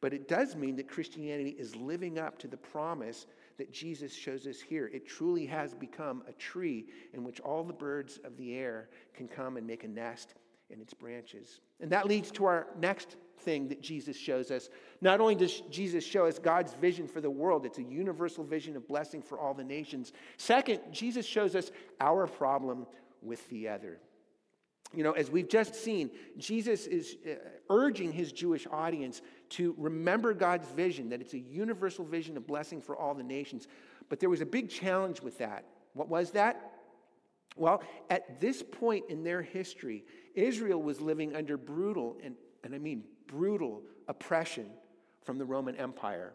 but 0.00 0.12
it 0.12 0.28
does 0.28 0.54
mean 0.54 0.76
that 0.76 0.88
Christianity 0.88 1.56
is 1.58 1.74
living 1.74 2.18
up 2.18 2.38
to 2.40 2.48
the 2.48 2.56
promise 2.56 3.26
that 3.56 3.72
Jesus 3.72 4.14
shows 4.14 4.46
us 4.46 4.60
here. 4.60 4.90
It 4.92 5.08
truly 5.08 5.46
has 5.46 5.72
become 5.72 6.22
a 6.28 6.32
tree 6.32 6.86
in 7.14 7.24
which 7.24 7.40
all 7.40 7.64
the 7.64 7.72
birds 7.72 8.18
of 8.22 8.36
the 8.36 8.54
air 8.54 8.90
can 9.14 9.28
come 9.28 9.56
and 9.56 9.66
make 9.66 9.84
a 9.84 9.88
nest 9.88 10.34
and 10.70 10.80
its 10.80 10.94
branches. 10.94 11.61
And 11.80 11.90
that 11.92 12.06
leads 12.06 12.30
to 12.32 12.44
our 12.44 12.66
next 12.78 13.16
thing 13.40 13.68
that 13.68 13.80
Jesus 13.82 14.16
shows 14.16 14.50
us. 14.50 14.68
Not 15.00 15.20
only 15.20 15.35
does 15.35 15.61
Jesus 15.70 16.04
show 16.04 16.26
us 16.26 16.38
God's 16.38 16.75
vision 16.75 17.06
for 17.06 17.20
the 17.20 17.30
world, 17.30 17.66
it's 17.66 17.78
a 17.78 17.82
universal 17.82 18.44
vision 18.44 18.76
of 18.76 18.88
blessing 18.88 19.23
for 19.23 19.38
all 19.38 19.54
the 19.54 19.64
nations. 19.64 20.12
Second, 20.37 20.80
Jesus 20.90 21.26
shows 21.26 21.54
us 21.54 21.70
our 22.00 22.26
problem 22.26 22.87
with 23.23 23.49
the 23.50 23.68
other. 23.68 23.99
You 24.94 25.02
know, 25.02 25.12
as 25.12 25.30
we've 25.30 25.49
just 25.49 25.75
seen, 25.75 26.11
Jesus 26.38 26.87
is 26.87 27.16
uh, 27.28 27.35
urging 27.68 28.12
his 28.12 28.32
Jewish 28.32 28.66
audience 28.70 29.20
to 29.50 29.75
remember 29.76 30.32
God's 30.32 30.68
vision, 30.68 31.08
that 31.11 31.20
it's 31.20 31.35
a 31.35 31.38
universal 31.38 32.04
vision 32.04 32.37
of 32.37 32.46
blessing 32.46 32.80
for 32.80 32.96
all 32.96 33.14
the 33.14 33.23
nations. 33.23 33.66
But 34.08 34.20
there 34.20 34.30
was 34.30 34.40
a 34.40 34.46
big 34.46 34.70
challenge 34.70 35.20
with 35.20 35.38
that. 35.38 35.64
What 35.94 36.08
was 36.08 36.30
that? 36.32 36.73
Well, 37.56 37.82
at 38.11 38.40
this 38.40 38.62
point 38.62 39.04
in 39.08 39.25
their 39.25 39.42
history, 39.42 40.04
Israel 40.36 40.80
was 40.80 41.00
living 41.00 41.34
under 41.34 41.56
brutal, 41.56 42.16
and, 42.22 42.36
and 42.62 42.74
I 42.74 42.78
mean 42.78 43.02
brutal, 43.26 43.82
oppression 44.06 44.70
from 45.24 45.38
the 45.38 45.44
Roman 45.44 45.74
Empire. 45.76 46.32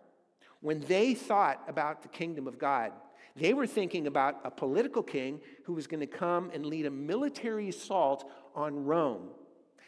When 0.60 0.82
they 0.82 1.14
thought 1.14 1.64
about 1.68 2.02
the 2.02 2.10
kingdom 2.10 2.48
of 2.48 2.60
God, 2.60 2.92
they 3.36 3.54
were 3.54 3.68
thinking 3.68 4.08
about 4.08 4.42
a 4.44 4.52
political 4.52 5.02
king 5.02 5.40
who 5.64 5.74
was 5.74 5.88
going 5.88 6.02
to 6.02 6.08
come 6.08 6.52
and 6.54 6.66
lead 6.66 6.86
a 6.86 6.92
military 6.92 7.70
assault 7.70 8.30
on 8.56 8.84
Rome. 8.84 9.30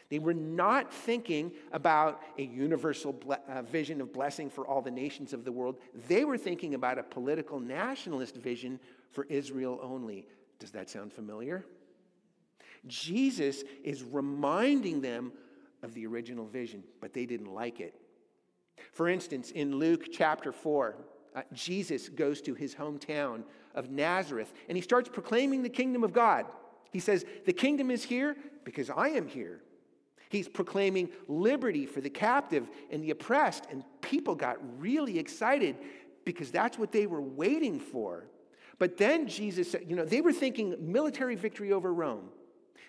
They 0.08 0.18
were 0.18 0.34
not 0.34 0.92
thinking 0.92 1.52
about 1.72 2.22
a 2.38 2.42
universal 2.42 3.12
ble- 3.12 3.36
uh, 3.48 3.62
vision 3.62 4.00
of 4.00 4.12
blessing 4.12 4.48
for 4.48 4.66
all 4.66 4.80
the 4.80 4.90
nations 4.90 5.32
of 5.32 5.44
the 5.44 5.52
world. 5.52 5.76
They 6.08 6.24
were 6.24 6.38
thinking 6.38 6.74
about 6.74 6.98
a 6.98 7.02
political 7.02 7.58
nationalist 7.58 8.36
vision 8.36 8.80
for 9.10 9.24
Israel 9.28 9.78
only. 9.82 10.26
Does 10.58 10.70
that 10.72 10.88
sound 10.88 11.12
familiar? 11.12 11.64
Jesus 12.86 13.62
is 13.82 14.02
reminding 14.02 15.00
them 15.00 15.32
of 15.82 15.94
the 15.94 16.06
original 16.06 16.46
vision, 16.46 16.82
but 17.00 17.12
they 17.12 17.26
didn't 17.26 17.52
like 17.52 17.80
it. 17.80 17.94
For 18.92 19.08
instance, 19.08 19.50
in 19.50 19.78
Luke 19.78 20.06
chapter 20.12 20.52
4, 20.52 20.96
uh, 21.34 21.42
Jesus 21.52 22.08
goes 22.08 22.40
to 22.42 22.54
his 22.54 22.74
hometown 22.74 23.42
of 23.74 23.90
Nazareth 23.90 24.52
and 24.68 24.76
he 24.76 24.82
starts 24.82 25.08
proclaiming 25.08 25.62
the 25.62 25.68
kingdom 25.68 26.04
of 26.04 26.12
God. 26.12 26.46
He 26.92 27.00
says, 27.00 27.24
The 27.44 27.52
kingdom 27.52 27.90
is 27.90 28.04
here 28.04 28.36
because 28.64 28.88
I 28.90 29.08
am 29.08 29.26
here. 29.26 29.60
He's 30.28 30.48
proclaiming 30.48 31.10
liberty 31.28 31.86
for 31.86 32.00
the 32.00 32.10
captive 32.10 32.68
and 32.90 33.02
the 33.02 33.10
oppressed, 33.10 33.66
and 33.70 33.84
people 34.00 34.34
got 34.34 34.56
really 34.80 35.18
excited 35.18 35.76
because 36.24 36.50
that's 36.50 36.78
what 36.78 36.92
they 36.92 37.06
were 37.06 37.20
waiting 37.20 37.78
for. 37.78 38.26
But 38.78 38.96
then 38.96 39.28
Jesus 39.28 39.70
said, 39.70 39.84
you 39.86 39.94
know, 39.94 40.04
they 40.04 40.20
were 40.20 40.32
thinking 40.32 40.74
military 40.80 41.36
victory 41.36 41.72
over 41.72 41.92
Rome. 41.92 42.30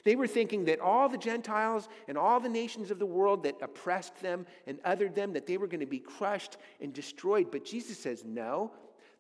They 0.04 0.16
were 0.16 0.28
thinking 0.28 0.66
that 0.66 0.80
all 0.80 1.10
the 1.10 1.18
Gentiles 1.18 1.90
and 2.08 2.18
all 2.18 2.40
the 2.40 2.50
nations 2.50 2.92
of 2.92 3.00
the 3.00 3.06
world 3.06 3.44
that 3.44 3.56
oppressed 3.62 4.22
them 4.22 4.46
and 4.68 4.82
othered 4.84 5.16
them, 5.16 5.34
that 5.34 5.48
they 5.48 5.58
were 5.58 5.68
going 5.68 5.80
to 5.80 5.86
be 5.86 6.00
crushed 6.00 6.58
and 6.80 6.94
destroyed. 6.94 7.50
But 7.52 7.66
Jesus 7.66 7.98
says, 7.98 8.24
no, 8.24 8.72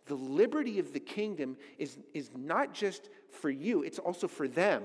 the 0.05 0.15
liberty 0.15 0.79
of 0.79 0.93
the 0.93 0.99
kingdom 0.99 1.57
is, 1.77 1.97
is 2.13 2.29
not 2.35 2.73
just 2.73 3.09
for 3.29 3.49
you, 3.49 3.83
it's 3.83 3.99
also 3.99 4.27
for 4.27 4.47
them. 4.47 4.83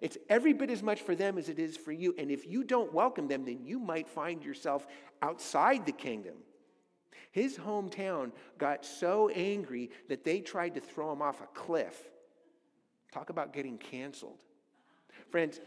It's 0.00 0.18
every 0.28 0.52
bit 0.52 0.70
as 0.70 0.82
much 0.82 1.00
for 1.00 1.14
them 1.14 1.38
as 1.38 1.48
it 1.48 1.58
is 1.58 1.76
for 1.76 1.92
you. 1.92 2.14
And 2.18 2.30
if 2.30 2.46
you 2.46 2.62
don't 2.62 2.92
welcome 2.92 3.26
them, 3.26 3.44
then 3.44 3.64
you 3.64 3.80
might 3.80 4.08
find 4.08 4.44
yourself 4.44 4.86
outside 5.22 5.86
the 5.86 5.92
kingdom. 5.92 6.34
His 7.32 7.58
hometown 7.58 8.30
got 8.58 8.84
so 8.84 9.28
angry 9.28 9.90
that 10.08 10.24
they 10.24 10.40
tried 10.40 10.74
to 10.74 10.80
throw 10.80 11.12
him 11.12 11.20
off 11.20 11.40
a 11.40 11.46
cliff. 11.46 12.00
Talk 13.12 13.30
about 13.30 13.52
getting 13.52 13.76
canceled. 13.76 14.38
Friends, 15.30 15.60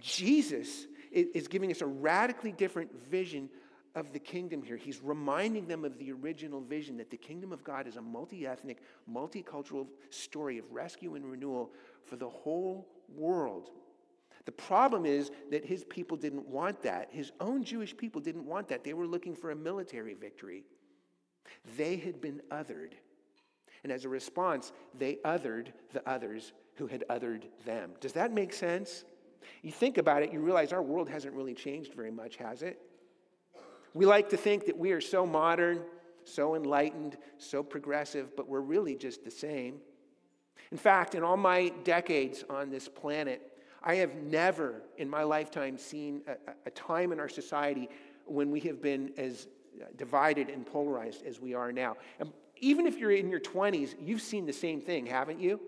Jesus 0.00 0.86
is 1.10 1.48
giving 1.48 1.70
us 1.70 1.80
a 1.80 1.86
radically 1.86 2.52
different 2.52 2.90
vision 3.10 3.48
of 3.94 4.12
the 4.12 4.18
kingdom 4.18 4.62
here. 4.62 4.76
He's 4.76 5.02
reminding 5.02 5.66
them 5.66 5.84
of 5.84 5.98
the 5.98 6.12
original 6.12 6.60
vision 6.60 6.96
that 6.96 7.10
the 7.10 7.16
kingdom 7.16 7.52
of 7.52 7.62
God 7.62 7.86
is 7.86 7.96
a 7.96 8.02
multi 8.02 8.46
ethnic, 8.46 8.78
multicultural 9.10 9.86
story 10.10 10.58
of 10.58 10.72
rescue 10.72 11.14
and 11.14 11.30
renewal 11.30 11.70
for 12.04 12.16
the 12.16 12.28
whole 12.28 12.88
world. 13.14 13.70
The 14.44 14.52
problem 14.52 15.06
is 15.06 15.30
that 15.50 15.64
his 15.64 15.84
people 15.84 16.16
didn't 16.16 16.48
want 16.48 16.82
that. 16.82 17.08
His 17.12 17.32
own 17.40 17.62
Jewish 17.62 17.96
people 17.96 18.20
didn't 18.20 18.46
want 18.46 18.68
that. 18.68 18.82
They 18.82 18.94
were 18.94 19.06
looking 19.06 19.36
for 19.36 19.50
a 19.50 19.56
military 19.56 20.14
victory. 20.14 20.64
They 21.76 21.96
had 21.96 22.20
been 22.20 22.40
othered. 22.50 22.92
And 23.84 23.92
as 23.92 24.04
a 24.04 24.08
response, 24.08 24.72
they 24.98 25.16
othered 25.24 25.68
the 25.92 26.08
others 26.08 26.52
who 26.74 26.86
had 26.86 27.04
othered 27.08 27.44
them. 27.64 27.92
Does 28.00 28.12
that 28.12 28.32
make 28.32 28.52
sense? 28.52 29.04
You 29.62 29.72
think 29.72 29.98
about 29.98 30.22
it, 30.22 30.32
you 30.32 30.40
realize 30.40 30.72
our 30.72 30.82
world 30.82 31.08
hasn't 31.08 31.34
really 31.34 31.54
changed 31.54 31.94
very 31.94 32.10
much, 32.10 32.36
has 32.36 32.62
it? 32.62 32.80
We 33.94 34.06
like 34.06 34.30
to 34.30 34.36
think 34.36 34.66
that 34.66 34.76
we 34.76 34.92
are 34.92 35.00
so 35.00 35.26
modern, 35.26 35.82
so 36.24 36.54
enlightened, 36.54 37.18
so 37.38 37.62
progressive, 37.62 38.34
but 38.36 38.48
we're 38.48 38.60
really 38.60 38.96
just 38.96 39.24
the 39.24 39.30
same. 39.30 39.80
In 40.70 40.78
fact, 40.78 41.14
in 41.14 41.22
all 41.22 41.36
my 41.36 41.70
decades 41.84 42.44
on 42.48 42.70
this 42.70 42.88
planet, 42.88 43.52
I 43.82 43.96
have 43.96 44.14
never 44.14 44.82
in 44.96 45.10
my 45.10 45.24
lifetime 45.24 45.76
seen 45.76 46.22
a, 46.26 46.36
a 46.66 46.70
time 46.70 47.12
in 47.12 47.20
our 47.20 47.28
society 47.28 47.88
when 48.24 48.50
we 48.50 48.60
have 48.60 48.80
been 48.80 49.12
as 49.18 49.48
divided 49.96 50.48
and 50.48 50.64
polarized 50.64 51.26
as 51.26 51.40
we 51.40 51.54
are 51.54 51.72
now. 51.72 51.96
And 52.20 52.32
even 52.60 52.86
if 52.86 52.96
you're 52.98 53.10
in 53.10 53.28
your 53.28 53.40
20s, 53.40 53.94
you've 54.00 54.22
seen 54.22 54.46
the 54.46 54.52
same 54.52 54.80
thing, 54.80 55.06
haven't 55.06 55.40
you? 55.40 55.60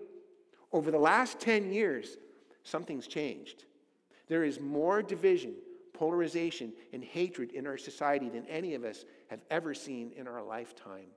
Over 0.75 0.91
the 0.91 0.99
last 0.99 1.39
10 1.39 1.71
years, 1.71 2.17
something's 2.65 3.07
changed. 3.07 3.63
There 4.27 4.43
is 4.43 4.59
more 4.59 5.01
division, 5.01 5.53
polarization, 5.93 6.73
and 6.91 7.01
hatred 7.01 7.53
in 7.53 7.65
our 7.65 7.77
society 7.77 8.27
than 8.27 8.45
any 8.47 8.73
of 8.73 8.83
us 8.83 9.05
have 9.29 9.39
ever 9.49 9.73
seen 9.73 10.11
in 10.17 10.27
our 10.27 10.43
lifetime. 10.43 11.07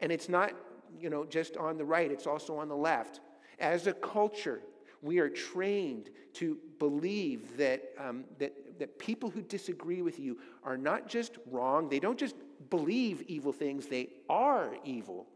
And 0.00 0.12
it's 0.12 0.28
not, 0.28 0.52
you 1.00 1.08
know, 1.08 1.24
just 1.24 1.56
on 1.56 1.78
the 1.78 1.84
right, 1.86 2.12
it's 2.12 2.26
also 2.26 2.58
on 2.58 2.68
the 2.68 2.76
left. 2.76 3.20
As 3.58 3.86
a 3.86 3.94
culture, 3.94 4.60
we 5.00 5.20
are 5.20 5.30
trained 5.30 6.10
to 6.34 6.58
believe 6.78 7.56
that, 7.56 7.94
um, 7.98 8.24
that, 8.40 8.78
that 8.78 8.98
people 8.98 9.30
who 9.30 9.40
disagree 9.40 10.02
with 10.02 10.20
you 10.20 10.36
are 10.64 10.76
not 10.76 11.08
just 11.08 11.38
wrong, 11.50 11.88
they 11.88 11.98
don't 11.98 12.18
just 12.18 12.36
believe 12.68 13.22
evil 13.22 13.52
things, 13.52 13.86
they 13.86 14.10
are 14.28 14.76
evil. 14.84 15.28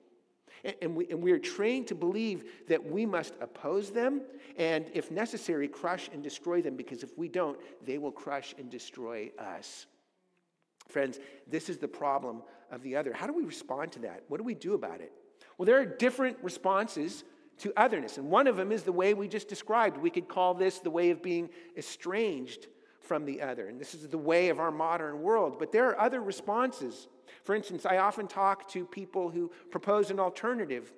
And 0.83 0.97
we, 0.97 1.07
and 1.09 1.23
we 1.23 1.33
are 1.33 1.39
trained 1.39 1.87
to 1.89 1.95
believe 1.95 2.45
that 2.69 2.85
we 2.85 3.07
must 3.07 3.35
oppose 3.41 3.91
them 3.91 4.23
and, 4.57 4.91
if 4.95 5.11
necessary, 5.11 5.69
crush 5.69 6.09
and 6.13 6.23
destroy 6.23 6.63
them 6.63 6.77
because 6.77 7.03
if 7.03 7.17
we 7.17 7.29
don't, 7.29 7.59
they 7.85 7.99
will 7.99 8.13
crush 8.13 8.55
and 8.59 8.71
destroy 8.71 9.31
us. 9.39 9.87
Friends, 10.89 11.19
this 11.47 11.69
is 11.69 11.79
the 11.79 11.89
problem 11.89 12.43
of 12.71 12.83
the 12.83 12.97
other. 12.97 13.13
How 13.13 13.27
do 13.27 13.33
we 13.33 13.45
respond 13.45 13.93
to 13.93 13.99
that? 14.01 14.23
What 14.29 14.39
do 14.39 14.45
we 14.45 14.55
do 14.55 14.75
about 14.75 15.01
it? 15.01 15.13
Well, 15.59 15.67
there 15.67 15.81
are 15.81 15.87
different 15.87 16.39
responses 16.43 17.25
to 17.59 17.73
otherness, 17.77 18.19
and 18.19 18.31
one 18.31 18.47
of 18.47 18.57
them 18.57 18.71
is 18.71 18.83
the 18.83 18.93
way 18.93 19.15
we 19.15 19.29
just 19.29 19.49
described. 19.49 19.97
We 19.97 20.11
could 20.11 20.29
call 20.29 20.55
this 20.55 20.79
the 20.79 20.91
way 20.91 21.11
of 21.11 21.23
being 21.23 21.49
estranged 21.77 22.67
from 23.01 23.25
the 23.25 23.41
other, 23.41 23.69
and 23.69 23.81
this 23.81 23.95
is 23.95 24.09
the 24.09 24.19
way 24.19 24.49
of 24.49 24.61
our 24.61 24.71
modern 24.71 25.23
world. 25.23 25.59
But 25.59 25.73
there 25.73 25.89
are 25.89 25.99
other 25.99 26.21
responses. 26.21 27.09
For 27.47 27.55
instance, 27.55 27.87
I 27.87 27.99
often 27.99 28.27
talk 28.27 28.69
to 28.71 28.85
people 28.85 29.31
who 29.31 29.53
propose 29.71 30.11
an 30.11 30.19
alternative. 30.19 30.93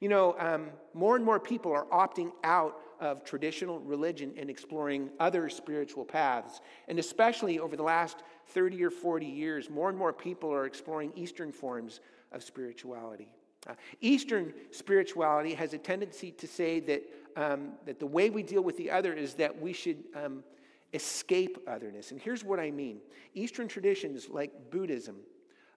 You 0.00 0.08
know, 0.08 0.34
um, 0.40 0.70
more 0.94 1.14
and 1.14 1.24
more 1.24 1.38
people 1.38 1.72
are 1.72 1.86
opting 1.86 2.32
out 2.42 2.80
of 2.98 3.22
traditional 3.22 3.78
religion 3.78 4.34
and 4.36 4.50
exploring 4.50 5.10
other 5.20 5.48
spiritual 5.48 6.04
paths. 6.04 6.60
And 6.88 6.98
especially 6.98 7.60
over 7.60 7.76
the 7.76 7.84
last 7.84 8.24
30 8.48 8.82
or 8.82 8.90
40 8.90 9.26
years, 9.26 9.70
more 9.70 9.88
and 9.88 9.96
more 9.96 10.12
people 10.12 10.52
are 10.52 10.66
exploring 10.66 11.12
Eastern 11.14 11.52
forms 11.52 12.00
of 12.32 12.42
spirituality. 12.42 13.28
Uh, 13.68 13.74
Eastern 14.00 14.52
spirituality 14.72 15.54
has 15.54 15.72
a 15.72 15.78
tendency 15.78 16.32
to 16.32 16.48
say 16.48 16.80
that, 16.80 17.02
um, 17.36 17.74
that 17.84 18.00
the 18.00 18.06
way 18.06 18.28
we 18.28 18.42
deal 18.42 18.62
with 18.62 18.76
the 18.76 18.90
other 18.90 19.12
is 19.12 19.34
that 19.34 19.60
we 19.60 19.72
should 19.72 20.02
um, 20.16 20.42
escape 20.92 21.58
otherness. 21.68 22.10
And 22.10 22.20
here's 22.20 22.42
what 22.42 22.58
I 22.58 22.72
mean 22.72 22.98
Eastern 23.34 23.68
traditions, 23.68 24.28
like 24.28 24.50
Buddhism, 24.72 25.14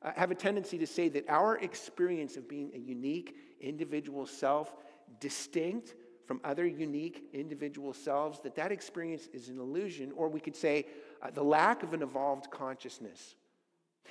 uh, 0.01 0.11
have 0.15 0.31
a 0.31 0.35
tendency 0.35 0.77
to 0.77 0.87
say 0.87 1.09
that 1.09 1.27
our 1.29 1.57
experience 1.57 2.37
of 2.37 2.47
being 2.47 2.71
a 2.73 2.77
unique 2.77 3.35
individual 3.61 4.25
self, 4.25 4.73
distinct 5.19 5.95
from 6.25 6.39
other 6.43 6.65
unique 6.65 7.23
individual 7.33 7.93
selves, 7.93 8.39
that 8.41 8.55
that 8.55 8.71
experience 8.71 9.27
is 9.33 9.49
an 9.49 9.59
illusion, 9.59 10.11
or 10.15 10.29
we 10.29 10.39
could 10.39 10.55
say 10.55 10.85
uh, 11.21 11.31
the 11.31 11.43
lack 11.43 11.83
of 11.83 11.93
an 11.93 12.01
evolved 12.01 12.49
consciousness. 12.51 13.35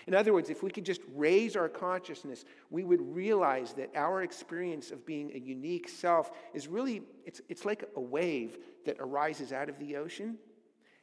In 0.07 0.14
other 0.14 0.33
words, 0.33 0.50
if 0.50 0.62
we 0.62 0.71
could 0.71 0.85
just 0.85 1.00
raise 1.14 1.57
our 1.57 1.68
consciousness, 1.68 2.45
we 2.71 2.85
would 2.85 3.00
realize 3.14 3.73
that 3.75 3.90
our 3.95 4.23
experience 4.23 4.90
of 4.90 5.04
being 5.04 5.30
a 5.35 5.38
unique 5.38 5.88
self 5.88 6.30
is 6.54 6.68
really, 6.68 7.02
it's, 7.25 7.40
it's 7.49 7.64
like 7.64 7.85
a 7.97 8.00
wave 8.00 8.59
that 8.85 8.97
arises 9.00 9.52
out 9.52 9.68
of 9.68 9.78
the 9.78 9.97
ocean 9.97 10.38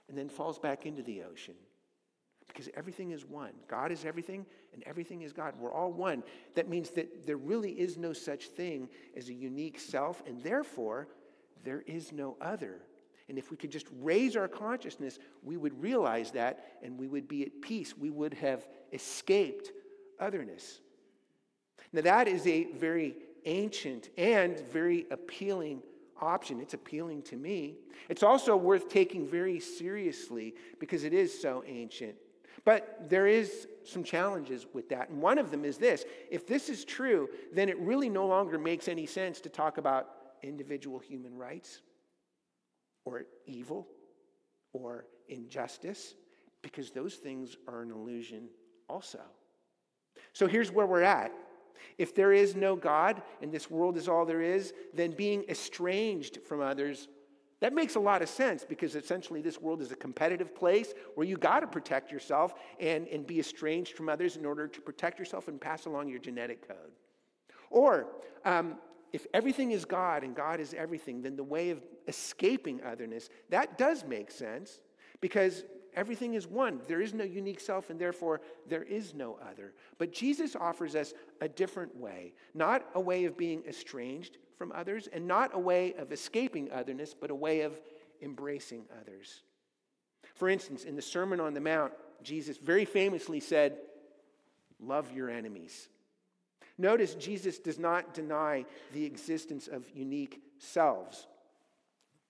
and 0.07 0.17
then 0.17 0.29
falls 0.29 0.59
back 0.59 0.85
into 0.85 1.01
the 1.01 1.23
ocean. 1.23 1.55
Because 2.47 2.69
everything 2.75 3.11
is 3.11 3.25
one. 3.25 3.51
God 3.67 3.91
is 3.91 4.05
everything, 4.05 4.45
and 4.73 4.83
everything 4.85 5.23
is 5.23 5.33
God. 5.33 5.53
We're 5.59 5.73
all 5.73 5.91
one. 5.91 6.23
That 6.55 6.69
means 6.69 6.91
that 6.91 7.25
there 7.25 7.37
really 7.37 7.71
is 7.71 7.97
no 7.97 8.13
such 8.13 8.45
thing 8.47 8.89
as 9.17 9.29
a 9.29 9.33
unique 9.33 9.79
self, 9.79 10.23
and 10.25 10.41
therefore, 10.41 11.07
there 11.63 11.83
is 11.85 12.11
no 12.13 12.37
other. 12.39 12.81
And 13.27 13.37
if 13.37 13.49
we 13.49 13.57
could 13.57 13.71
just 13.71 13.87
raise 14.01 14.35
our 14.35 14.47
consciousness, 14.47 15.19
we 15.43 15.57
would 15.57 15.81
realize 15.81 16.31
that 16.31 16.77
and 16.83 16.97
we 16.97 17.07
would 17.07 17.27
be 17.27 17.43
at 17.43 17.61
peace. 17.61 17.97
We 17.97 18.11
would 18.11 18.35
have 18.35 18.67
escaped 18.93 19.71
otherness. 20.19 20.79
Now, 21.91 22.01
that 22.01 22.27
is 22.27 22.45
a 22.45 22.65
very 22.73 23.15
ancient 23.45 24.09
and 24.17 24.59
very 24.59 25.07
appealing 25.09 25.81
option. 26.21 26.59
It's 26.59 26.73
appealing 26.73 27.23
to 27.23 27.35
me. 27.35 27.75
It's 28.09 28.23
also 28.23 28.55
worth 28.55 28.89
taking 28.89 29.27
very 29.27 29.59
seriously 29.59 30.53
because 30.79 31.03
it 31.03 31.13
is 31.13 31.39
so 31.39 31.63
ancient. 31.65 32.15
But 32.63 33.09
there 33.09 33.27
is 33.27 33.67
some 33.83 34.03
challenges 34.03 34.65
with 34.73 34.89
that. 34.89 35.09
And 35.09 35.21
one 35.21 35.37
of 35.37 35.51
them 35.51 35.65
is 35.65 35.77
this 35.77 36.05
if 36.31 36.47
this 36.47 36.69
is 36.69 36.85
true, 36.85 37.29
then 37.53 37.69
it 37.69 37.77
really 37.79 38.09
no 38.09 38.25
longer 38.25 38.57
makes 38.57 38.87
any 38.87 39.05
sense 39.05 39.41
to 39.41 39.49
talk 39.49 39.77
about 39.77 40.09
individual 40.43 40.99
human 40.99 41.37
rights 41.37 41.81
or 43.03 43.25
evil 43.45 43.87
or 44.73 45.05
injustice 45.27 46.15
because 46.61 46.91
those 46.91 47.15
things 47.15 47.57
are 47.67 47.81
an 47.81 47.91
illusion 47.91 48.49
also. 48.89 49.19
So 50.33 50.47
here's 50.47 50.71
where 50.71 50.85
we're 50.85 51.03
at. 51.03 51.31
If 51.97 52.15
there 52.15 52.33
is 52.33 52.55
no 52.55 52.75
God 52.75 53.21
and 53.41 53.51
this 53.51 53.69
world 53.69 53.97
is 53.97 54.07
all 54.07 54.25
there 54.25 54.41
is, 54.41 54.73
then 54.93 55.11
being 55.11 55.43
estranged 55.49 56.39
from 56.47 56.61
others, 56.61 57.07
that 57.65 57.73
makes 57.73 57.95
a 57.95 57.99
lot 57.99 58.21
of 58.21 58.29
sense 58.29 58.63
because 58.63 58.93
essentially 58.93 59.41
this 59.41 59.59
world 59.59 59.81
is 59.81 59.91
a 59.91 59.95
competitive 59.95 60.53
place 60.53 60.93
where 61.15 61.25
you 61.25 61.35
got 61.35 61.61
to 61.61 61.67
protect 61.67 62.11
yourself 62.11 62.53
and, 62.79 63.07
and 63.07 63.25
be 63.25 63.39
estranged 63.39 63.97
from 63.97 64.07
others 64.07 64.35
in 64.35 64.45
order 64.45 64.67
to 64.67 64.81
protect 64.81 65.17
yourself 65.17 65.47
and 65.47 65.59
pass 65.59 65.87
along 65.87 66.07
your 66.07 66.19
genetic 66.19 66.67
code. 66.67 66.91
Or 67.71 68.05
um, 68.45 68.75
if 69.13 69.25
everything 69.33 69.71
is 69.71 69.83
God 69.83 70.23
and 70.23 70.35
God 70.35 70.59
is 70.59 70.75
everything, 70.75 71.23
then 71.23 71.35
the 71.35 71.43
way 71.43 71.71
of 71.71 71.81
escaping 72.07 72.83
otherness, 72.83 73.29
that 73.49 73.79
does 73.79 74.05
make 74.05 74.29
sense 74.29 74.79
because 75.19 75.63
everything 75.95 76.35
is 76.35 76.45
one. 76.45 76.81
There 76.87 77.01
is 77.01 77.15
no 77.15 77.23
unique 77.23 77.59
self, 77.59 77.89
and 77.89 77.99
therefore 77.99 78.41
there 78.69 78.83
is 78.83 79.15
no 79.15 79.39
other. 79.41 79.73
But 79.97 80.13
Jesus 80.13 80.55
offers 80.55 80.95
us 80.95 81.15
a 81.41 81.49
different 81.49 81.97
way, 81.97 82.35
not 82.53 82.85
a 82.93 83.01
way 83.01 83.25
of 83.25 83.35
being 83.35 83.63
estranged 83.67 84.37
from 84.57 84.71
others, 84.73 85.07
and 85.11 85.27
not 85.27 85.51
a 85.53 85.59
way 85.59 85.93
of 85.93 86.11
escaping 86.11 86.71
otherness, 86.71 87.13
but 87.13 87.31
a 87.31 87.35
way 87.35 87.61
of 87.61 87.79
embracing 88.21 88.85
others. 89.01 89.43
For 90.35 90.49
instance, 90.49 90.83
in 90.83 90.95
the 90.95 91.01
Sermon 91.01 91.39
on 91.39 91.53
the 91.53 91.61
Mount, 91.61 91.93
Jesus 92.23 92.57
very 92.57 92.85
famously 92.85 93.39
said, 93.39 93.77
Love 94.79 95.11
your 95.13 95.29
enemies. 95.29 95.87
Notice 96.77 97.15
Jesus 97.15 97.57
does 97.59 97.79
not 97.79 98.13
deny 98.13 98.65
the 98.93 99.05
existence 99.05 99.67
of 99.67 99.85
unique 99.93 100.41
selves. 100.57 101.27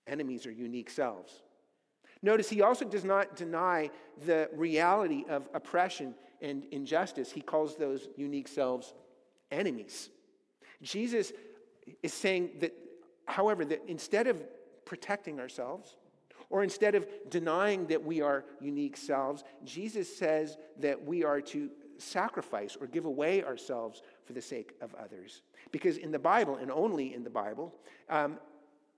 Enemies 0.06 0.46
are 0.46 0.52
unique 0.52 0.90
selves. 0.90 1.42
Notice 2.22 2.48
he 2.48 2.62
also 2.62 2.84
does 2.84 3.04
not 3.04 3.36
deny 3.36 3.90
the 4.24 4.48
reality 4.54 5.24
of 5.28 5.48
oppression 5.52 6.14
and 6.40 6.64
injustice. 6.70 7.32
He 7.32 7.40
calls 7.40 7.76
those 7.76 8.08
unique 8.16 8.48
selves 8.48 8.94
enemies. 9.50 10.10
Jesus 10.82 11.32
is 12.02 12.12
saying 12.12 12.50
that, 12.60 12.72
however, 13.26 13.64
that 13.64 13.82
instead 13.86 14.26
of 14.26 14.42
protecting 14.84 15.40
ourselves, 15.40 15.96
or 16.50 16.62
instead 16.62 16.94
of 16.94 17.06
denying 17.28 17.86
that 17.86 18.02
we 18.02 18.20
are 18.20 18.44
unique 18.60 18.96
selves, 18.96 19.42
Jesus 19.64 20.14
says 20.16 20.56
that 20.78 21.04
we 21.04 21.24
are 21.24 21.40
to 21.40 21.70
sacrifice 21.98 22.76
or 22.80 22.86
give 22.86 23.04
away 23.04 23.42
ourselves 23.42 24.02
for 24.24 24.32
the 24.32 24.42
sake 24.42 24.74
of 24.80 24.94
others. 24.94 25.42
Because 25.72 25.96
in 25.96 26.12
the 26.12 26.18
Bible, 26.18 26.56
and 26.56 26.70
only 26.70 27.14
in 27.14 27.24
the 27.24 27.30
Bible, 27.30 27.74
um, 28.08 28.38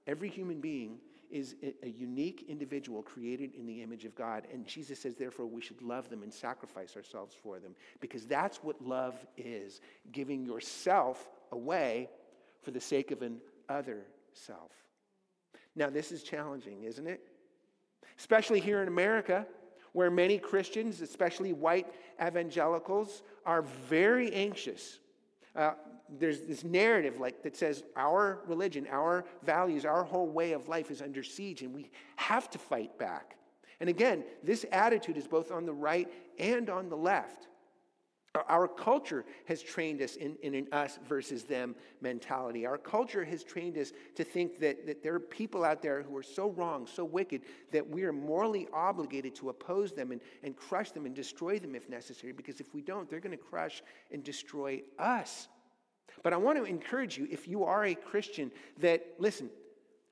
every 0.07 0.29
human 0.29 0.61
being 0.61 0.99
is 1.31 1.57
a 1.83 1.89
unique 1.89 2.47
individual 2.49 3.03
created 3.03 3.55
in 3.55 3.67
the 3.67 3.83
image 3.83 4.05
of 4.05 4.15
God. 4.15 4.47
And 4.53 4.67
Jesus 4.67 4.99
says, 4.99 5.15
therefore, 5.15 5.47
we 5.47 5.61
should 5.61 5.81
love 5.83 6.09
them 6.09 6.23
and 6.23 6.33
sacrifice 6.33 6.97
ourselves 6.97 7.37
for 7.43 7.59
them 7.59 7.75
because 8.01 8.27
that's 8.27 8.63
what 8.63 8.81
love 8.83 9.15
is 9.37 9.81
giving 10.11 10.45
yourself 10.45 11.29
away 11.53 12.09
for 12.63 12.71
the 12.71 12.81
sake 12.81 13.11
of 13.11 13.23
an 13.23 13.41
other 13.69 14.07
self. 14.33 14.73
Now, 15.77 15.91
this 15.91 16.13
is 16.13 16.23
challenging, 16.23 16.85
isn't 16.85 17.07
it? 17.07 17.21
Especially 18.19 18.61
here 18.61 18.83
in 18.83 18.89
America, 18.89 19.47
where 19.93 20.11
many 20.11 20.39
Christians, 20.39 21.01
especially 21.01 21.53
white 21.53 21.87
evangelicals, 22.25 23.23
are 23.47 23.63
very 23.63 24.33
anxious. 24.33 24.99
Uh, 25.55 25.73
there's 26.19 26.43
this 26.43 26.65
narrative 26.65 27.21
like 27.21 27.43
that 27.43 27.57
says 27.57 27.85
our 27.97 28.41
religion, 28.47 28.87
our 28.91 29.25
values, 29.45 29.85
our 29.85 30.05
whole 30.05 30.29
way 30.29 30.53
of 30.53 30.69
life 30.69 30.91
is 30.91 31.03
under 31.03 31.23
siege, 31.23 31.63
and 31.63 31.75
we 31.75 31.91
have 32.17 32.51
to 32.51 32.59
fight 32.59 32.99
back. 32.99 33.37
And 33.81 33.89
again, 33.89 34.25
this 34.43 34.65
attitude 34.73 35.17
is 35.17 35.29
both 35.29 35.53
on 35.53 35.67
the 35.67 35.73
right 35.73 36.09
and 36.39 36.69
on 36.69 36.89
the 36.89 36.97
left. 36.97 37.49
Our 38.49 38.69
culture 38.69 39.25
has 39.47 39.63
trained 39.63 40.03
us 40.03 40.17
in, 40.17 40.37
in, 40.43 40.55
an 40.55 40.69
us 40.73 40.99
versus 41.09 41.45
them 41.45 41.75
mentality. 42.01 42.67
Our 42.67 42.79
culture 42.79 43.25
has 43.25 43.43
trained 43.43 43.79
us 43.79 43.93
to 44.17 44.25
think 44.25 44.59
that, 44.59 44.87
that 44.87 45.03
there 45.03 45.15
are 45.15 45.21
people 45.21 45.65
out 45.65 45.83
there 45.83 46.03
who 46.03 46.17
are 46.17 46.23
so 46.23 46.51
wrong, 46.51 46.87
so 46.87 47.05
wicked, 47.05 47.43
that 47.73 47.89
we 47.89 48.05
are 48.05 48.13
morally 48.13 48.69
obligated 48.73 49.35
to 49.37 49.51
oppose 49.51 49.93
them 49.93 50.13
and, 50.13 50.21
and 50.43 50.57
crush 50.57 50.91
them 50.91 51.07
and 51.07 51.15
destroy 51.15 51.59
them 51.59 51.75
if 51.75 51.89
necessary, 51.89 52.33
because 52.33 52.61
if 52.61 52.75
we 52.75 52.83
don't, 52.83 53.09
they're 53.09 53.21
going 53.21 53.37
to 53.37 53.43
crush 53.43 53.83
and 54.13 54.23
destroy 54.23 54.83
us. 54.99 55.49
But 56.23 56.33
I 56.33 56.37
want 56.37 56.59
to 56.59 56.65
encourage 56.65 57.17
you, 57.17 57.29
if 57.31 57.49
you 57.49 57.65
are 57.65 57.85
a 57.87 57.95
Christian, 57.95 58.51
that, 58.79 59.07
listen, 59.19 59.51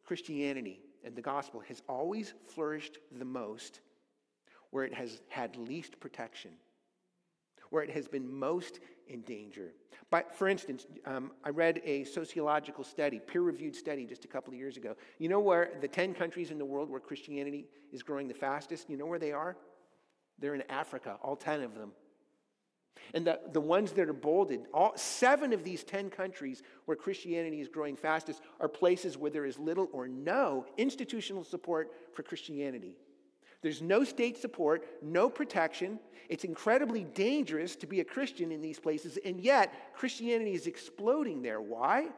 Christianity 0.05 0.81
and 1.05 1.15
the 1.15 1.23
gospel 1.23 1.61
has 1.69 1.83
always 1.89 2.35
flourished 2.47 2.99
the 3.19 3.25
most 3.25 3.81
where 4.71 4.85
it 4.85 4.95
has 4.95 5.21
had 5.29 5.57
least 5.57 5.99
protection 6.01 6.51
where 7.70 7.83
it 7.83 7.90
has 7.90 8.09
been 8.09 8.31
most 8.33 8.81
in 9.09 9.22
danger. 9.22 9.72
But 10.11 10.35
for 10.35 10.48
instance, 10.48 10.87
um, 11.05 11.33
I 11.44 11.50
read 11.50 11.81
a 11.85 12.05
sociological 12.05 12.85
study, 12.85 13.20
peer 13.20 13.42
reviewed 13.42 13.74
study 13.74 14.07
just 14.07 14.24
a 14.24 14.29
couple 14.29 14.52
of 14.52 14.59
years 14.59 14.76
ago. 14.76 14.94
You 15.18 15.29
know 15.29 15.40
where 15.40 15.72
the 15.81 15.88
10 15.88 16.14
countries 16.14 16.50
in 16.50 16.59
the 16.59 16.64
world 16.64 16.90
where 16.90 17.00
Christianity 17.00 17.66
is 17.92 18.02
growing 18.02 18.29
the 18.29 18.35
fastest? 18.35 18.88
You 18.88 18.96
know 18.96 19.07
where 19.07 19.18
they 19.18 19.33
are? 19.33 19.57
They're 20.38 20.55
in 20.55 20.62
Africa, 20.68 21.18
all 21.22 21.37
10 21.37 21.62
of 21.62 21.74
them. 21.74 21.92
And 23.14 23.26
the, 23.26 23.40
the 23.52 23.61
ones 23.61 23.92
that 23.92 24.09
are 24.09 24.14
bolded, 24.14 24.66
all, 24.72 24.92
seven 24.96 25.52
of 25.52 25.64
these 25.64 25.85
10 25.85 26.11
countries 26.11 26.62
where 26.87 26.96
Christianity 26.96 27.61
is 27.61 27.68
growing 27.68 27.96
fastest 27.96 28.42
are 28.61 28.68
places 28.68 29.16
where 29.16 29.31
there 29.31 29.44
is 29.44 29.59
little 29.59 29.88
or 29.92 30.09
no 30.09 30.66
institutional 30.76 31.44
support 31.44 31.92
for 32.12 32.22
Christianity. 32.22 32.96
There's 33.66 33.83
no 33.83 34.05
state 34.05 34.38
support, 34.38 34.87
no 35.02 35.29
protection. 35.29 35.98
It's 36.29 36.44
incredibly 36.44 37.02
dangerous 37.02 37.74
to 37.74 37.88
be 37.88 37.98
a 37.98 38.05
Christian 38.05 38.52
in 38.52 38.62
these 38.62 38.79
places, 38.79 39.18
and 39.24 39.40
yet 39.40 39.92
Christianity 39.92 40.52
is 40.55 40.68
exploding 40.68 41.42
there. 41.42 41.61
Why? 41.61 42.11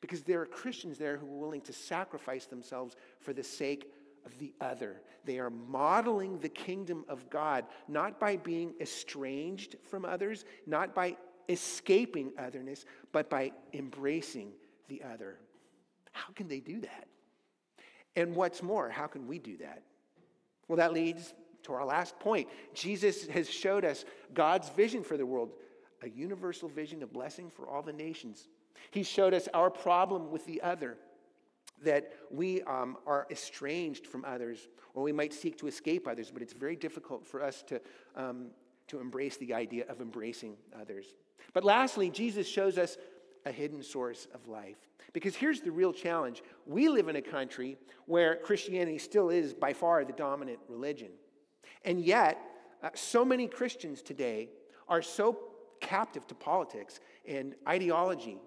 Because 0.00 0.22
there 0.22 0.40
are 0.40 0.46
Christians 0.46 0.98
there 0.98 1.16
who 1.16 1.26
are 1.26 1.40
willing 1.40 1.62
to 1.62 1.72
sacrifice 1.72 2.46
themselves 2.46 2.94
for 3.18 3.32
the 3.32 3.42
sake 3.42 3.90
of 4.24 4.38
the 4.38 4.54
other. 4.60 5.00
They 5.24 5.40
are 5.40 5.50
modeling 5.50 6.38
the 6.38 6.48
kingdom 6.48 7.04
of 7.08 7.28
God, 7.28 7.64
not 7.88 8.20
by 8.20 8.36
being 8.36 8.72
estranged 8.80 9.74
from 9.90 10.04
others, 10.04 10.44
not 10.64 10.94
by 10.94 11.16
escaping 11.48 12.30
otherness, 12.38 12.84
but 13.10 13.28
by 13.28 13.50
embracing 13.72 14.52
the 14.86 15.02
other. 15.12 15.40
How 16.12 16.32
can 16.34 16.46
they 16.46 16.60
do 16.60 16.82
that? 16.82 17.08
And 18.14 18.36
what's 18.36 18.62
more, 18.62 18.88
how 18.88 19.08
can 19.08 19.26
we 19.26 19.40
do 19.40 19.56
that? 19.56 19.82
Well, 20.68 20.76
that 20.76 20.92
leads 20.92 21.34
to 21.64 21.72
our 21.72 21.84
last 21.84 22.18
point. 22.18 22.48
Jesus 22.74 23.26
has 23.26 23.50
showed 23.50 23.84
us 23.84 24.04
God's 24.34 24.68
vision 24.70 25.02
for 25.02 25.16
the 25.16 25.26
world, 25.26 25.52
a 26.02 26.08
universal 26.08 26.68
vision 26.68 27.02
of 27.02 27.12
blessing 27.12 27.50
for 27.50 27.68
all 27.68 27.82
the 27.82 27.92
nations. 27.92 28.48
He 28.90 29.02
showed 29.02 29.34
us 29.34 29.48
our 29.54 29.70
problem 29.70 30.30
with 30.30 30.46
the 30.46 30.62
other, 30.62 30.96
that 31.84 32.12
we 32.30 32.62
um, 32.62 32.96
are 33.06 33.26
estranged 33.30 34.06
from 34.06 34.24
others, 34.24 34.68
or 34.94 35.02
we 35.02 35.12
might 35.12 35.32
seek 35.32 35.58
to 35.58 35.66
escape 35.66 36.06
others, 36.08 36.30
but 36.30 36.42
it's 36.42 36.52
very 36.52 36.76
difficult 36.76 37.26
for 37.26 37.42
us 37.42 37.62
to, 37.64 37.80
um, 38.14 38.46
to 38.88 39.00
embrace 39.00 39.36
the 39.36 39.52
idea 39.52 39.84
of 39.88 40.00
embracing 40.00 40.56
others. 40.80 41.14
But 41.52 41.64
lastly, 41.64 42.10
Jesus 42.10 42.46
shows 42.46 42.78
us 42.78 42.96
a 43.46 43.52
hidden 43.52 43.82
source 43.82 44.28
of 44.34 44.46
life. 44.48 44.76
Because 45.12 45.34
here's 45.34 45.60
the 45.60 45.70
real 45.70 45.92
challenge 45.92 46.42
we 46.66 46.88
live 46.88 47.08
in 47.08 47.16
a 47.16 47.22
country 47.22 47.78
where 48.04 48.36
Christianity 48.36 48.98
still 48.98 49.30
is 49.30 49.54
by 49.54 49.72
far 49.72 50.04
the 50.04 50.12
dominant 50.12 50.58
religion. 50.68 51.08
And 51.84 52.04
yet, 52.04 52.38
uh, 52.82 52.90
so 52.94 53.24
many 53.24 53.46
Christians 53.46 54.02
today 54.02 54.50
are 54.88 55.00
so 55.00 55.38
captive 55.80 56.26
to 56.26 56.34
politics 56.34 57.00
and 57.26 57.54
ideology 57.66 58.38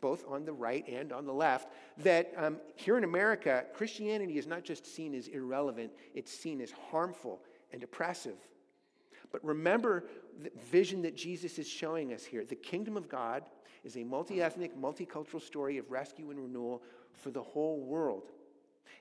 both 0.00 0.24
on 0.28 0.44
the 0.44 0.52
right 0.52 0.86
and 0.88 1.12
on 1.12 1.26
the 1.26 1.32
left, 1.32 1.68
that 1.98 2.32
um, 2.36 2.56
here 2.74 2.96
in 2.96 3.04
America, 3.04 3.64
Christianity 3.74 4.38
is 4.38 4.46
not 4.46 4.64
just 4.64 4.86
seen 4.86 5.14
as 5.14 5.28
irrelevant, 5.28 5.92
it's 6.14 6.32
seen 6.32 6.60
as 6.60 6.72
harmful 6.90 7.42
and 7.72 7.82
oppressive. 7.82 8.36
But 9.30 9.44
remember 9.44 10.04
the 10.42 10.50
vision 10.70 11.02
that 11.02 11.16
Jesus 11.16 11.58
is 11.58 11.68
showing 11.68 12.12
us 12.12 12.24
here. 12.24 12.44
The 12.44 12.56
kingdom 12.56 12.96
of 12.96 13.08
God 13.08 13.44
is 13.84 13.96
a 13.96 14.04
multi 14.04 14.42
ethnic, 14.42 14.76
multicultural 14.76 15.40
story 15.40 15.78
of 15.78 15.90
rescue 15.90 16.30
and 16.30 16.40
renewal 16.40 16.82
for 17.12 17.30
the 17.30 17.42
whole 17.42 17.80
world. 17.80 18.30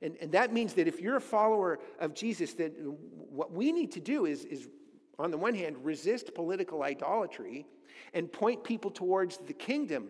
And, 0.01 0.15
and 0.21 0.31
that 0.31 0.53
means 0.53 0.73
that 0.73 0.87
if 0.87 1.01
you're 1.01 1.17
a 1.17 1.21
follower 1.21 1.79
of 1.99 2.13
Jesus, 2.13 2.53
that 2.53 2.73
what 2.79 3.51
we 3.51 3.71
need 3.71 3.91
to 3.93 3.99
do 3.99 4.25
is, 4.25 4.45
is, 4.45 4.69
on 5.17 5.31
the 5.31 5.37
one 5.37 5.53
hand, 5.53 5.77
resist 5.83 6.33
political 6.33 6.83
idolatry 6.83 7.65
and 8.13 8.31
point 8.31 8.63
people 8.63 8.91
towards 8.91 9.37
the 9.37 9.53
kingdom 9.53 10.09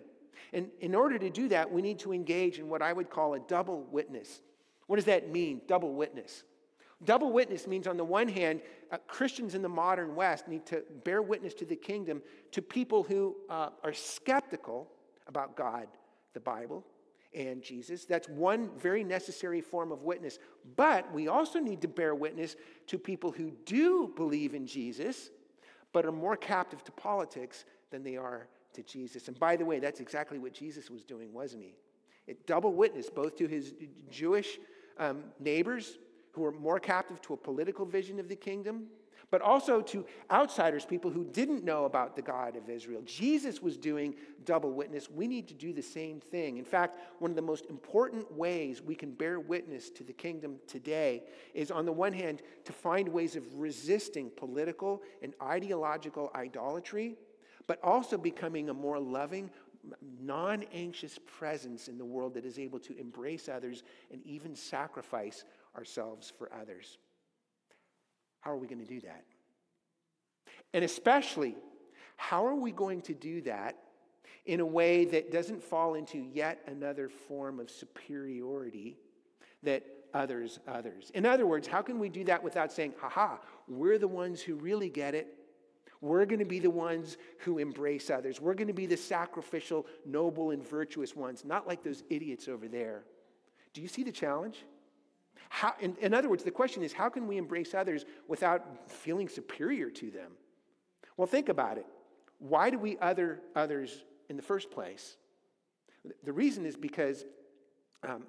and 0.53 0.69
in 0.79 0.95
order 0.95 1.19
to 1.19 1.29
do 1.29 1.47
that, 1.49 1.71
we 1.71 1.82
need 1.82 1.99
to 1.99 2.13
engage 2.13 2.60
in 2.60 2.69
what 2.69 2.82
I 2.82 2.91
would 2.93 3.10
call 3.10 3.34
a 3.34 3.39
double 3.39 3.84
witness. 3.91 4.41
What 4.88 4.95
does 4.95 5.05
that 5.05 5.29
mean, 5.29 5.62
double 5.67 5.93
witness? 5.93 6.43
Double 7.04 7.32
witness 7.32 7.66
means, 7.66 7.88
on 7.88 7.96
the 7.96 8.04
one 8.04 8.28
hand, 8.28 8.62
uh, 8.92 8.98
Christians 9.08 9.56
in 9.56 9.62
the 9.62 9.70
modern 9.70 10.16
West 10.16 10.48
need 10.48 10.66
to 10.66 10.84
bear 11.06 11.22
witness 11.22 11.54
to 11.56 11.66
the 11.66 11.76
kingdom 11.76 12.22
to 12.52 12.62
people 12.62 13.04
who 13.04 13.36
uh, 13.50 13.70
are 13.84 13.94
skeptical 13.94 14.90
about 15.28 15.56
God, 15.56 15.88
the 16.34 16.42
Bible, 16.42 16.84
and 17.34 17.62
Jesus. 17.62 18.06
That's 18.06 18.28
one 18.28 18.70
very 18.78 19.04
necessary 19.04 19.62
form 19.62 19.92
of 19.92 20.04
witness. 20.04 20.40
But 20.76 21.12
we 21.14 21.30
also 21.30 21.60
need 21.60 21.82
to 21.82 21.88
bear 21.88 22.16
witness 22.16 22.58
to 22.88 22.98
people 22.98 23.32
who 23.32 23.52
do 23.66 24.12
believe 24.16 24.54
in 24.54 24.66
Jesus, 24.66 25.30
but 25.94 26.06
are 26.06 26.12
more 26.12 26.36
captive 26.36 26.84
to 26.84 26.92
politics 26.92 27.64
than 27.92 28.04
they 28.04 28.18
are 28.18 28.48
to 28.74 28.84
Jesus. 28.84 29.30
And 29.30 29.40
by 29.40 29.56
the 29.56 29.66
way, 29.66 29.80
that's 29.80 30.02
exactly 30.02 30.38
what 30.38 30.54
Jesus 30.54 30.90
was 30.90 31.04
doing, 31.04 31.32
wasn't 31.32 31.64
he? 31.64 31.76
It 32.28 32.46
double 32.46 32.74
witness 32.74 33.10
both 33.10 33.38
to 33.38 33.48
his 33.48 33.74
Jewish 34.12 34.60
um, 34.98 35.24
neighbors 35.40 35.98
who 36.32 36.42
were 36.42 36.52
more 36.52 36.80
captive 36.80 37.22
to 37.22 37.34
a 37.34 37.38
political 37.38 37.86
vision 37.86 38.20
of 38.20 38.28
the 38.28 38.36
kingdom, 38.36 38.88
but 39.32 39.42
also 39.42 39.82
to 39.82 40.06
outsiders, 40.32 40.86
people 40.86 41.12
who 41.12 41.24
didn't 41.26 41.63
know 41.63 41.86
about 41.86 42.15
the 42.15 42.22
God 42.22 42.56
of 42.56 42.68
Israel. 42.70 43.02
Jesus 43.06 43.62
was 43.62 43.78
doing 43.78 44.15
double 44.44 44.72
witness. 44.72 45.10
We 45.10 45.28
need 45.28 45.48
to 45.50 45.54
do 45.54 45.72
the 45.72 45.84
same 45.84 46.20
thing. 46.20 46.58
In 46.58 46.65
fact, 46.65 46.98
one 47.20 47.30
of 47.30 47.36
the 47.36 47.44
most 47.44 47.65
important 47.70 48.32
ways 48.32 48.82
we 48.82 48.96
can 48.96 49.12
bear 49.12 49.39
witness 49.39 49.89
to 49.92 50.04
the 50.04 50.13
kingdom 50.13 50.58
today 50.68 51.24
is, 51.54 51.70
on 51.70 51.86
the 51.86 51.92
one 51.92 52.13
hand, 52.13 52.42
to 52.65 52.74
find 52.74 53.08
ways 53.08 53.36
of 53.36 53.44
resisting 53.54 54.32
political 54.36 55.04
and 55.22 55.36
ideological 55.42 56.32
idolatry 56.34 57.15
but 57.70 57.80
also 57.84 58.18
becoming 58.18 58.70
a 58.70 58.74
more 58.74 59.00
loving, 59.00 59.48
non 60.20 60.65
anxious 60.74 61.20
presence 61.38 61.88
in 61.88 62.00
the 62.00 62.04
world 62.04 62.34
that 62.34 62.44
is 62.44 62.58
able 62.58 62.80
to 62.80 62.98
embrace 62.98 63.48
others 63.48 63.84
and 64.12 64.26
even 64.26 64.56
sacrifice 64.56 65.46
ourselves 65.75 66.32
for 66.38 66.49
others. 66.53 66.97
How 68.41 68.51
are 68.51 68.58
we 68.58 68.67
going 68.67 68.86
to 68.86 68.88
do 68.88 69.01
that? 69.01 69.23
And 70.73 70.84
especially, 70.84 71.55
how 72.15 72.45
are 72.45 72.55
we 72.55 72.71
going 72.71 73.01
to 73.03 73.13
do 73.13 73.41
that 73.41 73.77
in 74.45 74.60
a 74.60 74.65
way 74.65 75.05
that 75.05 75.32
doesn't 75.32 75.63
fall 75.63 75.95
into 75.95 76.17
yet 76.17 76.60
another 76.67 77.10
form 77.10 77.60
of 77.60 77.69
superiority 77.69 78.97
that 79.63 79.84
others 80.13 80.60
others? 80.67 81.12
In 81.13 81.25
other 81.25 81.45
words, 81.45 81.67
how 81.67 81.82
can 81.82 81.99
we 81.99 82.10
do 82.10 82.23
that 82.25 82.43
without 82.43 82.71
saying, 82.71 82.93
haha, 82.99 83.38
we're 83.67 83.97
the 83.97 84.08
ones 84.08 84.41
who 84.41 84.55
really 84.55 84.89
get 84.89 85.15
it 85.15 85.39
we're 86.01 86.25
going 86.25 86.39
to 86.39 86.45
be 86.45 86.60
the 86.60 86.69
ones 86.69 87.17
who 87.39 87.58
embrace 87.58 88.10
others. 88.10 88.39
We're 88.39 88.53
going 88.53 88.67
to 88.67 88.73
be 88.73 88.86
the 88.86 88.97
sacrificial, 88.97 89.86
noble, 90.05 90.51
and 90.51 90.65
virtuous 90.65 91.15
ones, 91.15 91.43
not 91.43 91.67
like 91.67 91.84
those 91.84 92.03
idiots 92.10 92.47
over 92.47 92.67
there. 92.67 93.03
Do 93.73 93.82
you 93.82 93.88
see 93.88 94.03
the 94.03 94.12
challenge? 94.12 94.63
How, 95.50 95.74
in, 95.80 95.96
in 96.00 96.14
other 96.14 96.30
words, 96.30 96.44
the 96.44 96.52
question 96.52 96.84
is 96.84 96.94
how 96.94 97.10
can 97.10 97.28
we 97.28 97.38
embrace 97.38 97.74
others 97.74 98.06
without 98.28 98.90
feeling 98.90 99.28
superior 99.28 99.90
to 99.90 100.12
them? 100.12 100.32
Well, 101.18 101.28
think 101.28 101.50
about 101.50 101.78
it. 101.78 101.86
Why 102.38 102.70
do 102.70 102.80
we 102.80 102.98
other 103.00 103.42
others 103.56 104.04
in 104.30 104.38
the 104.38 104.42
first 104.42 104.72
place? 104.72 105.18
The 106.24 106.32
reason 106.32 106.66
is 106.66 106.78
because 106.78 107.26
um, 108.08 108.24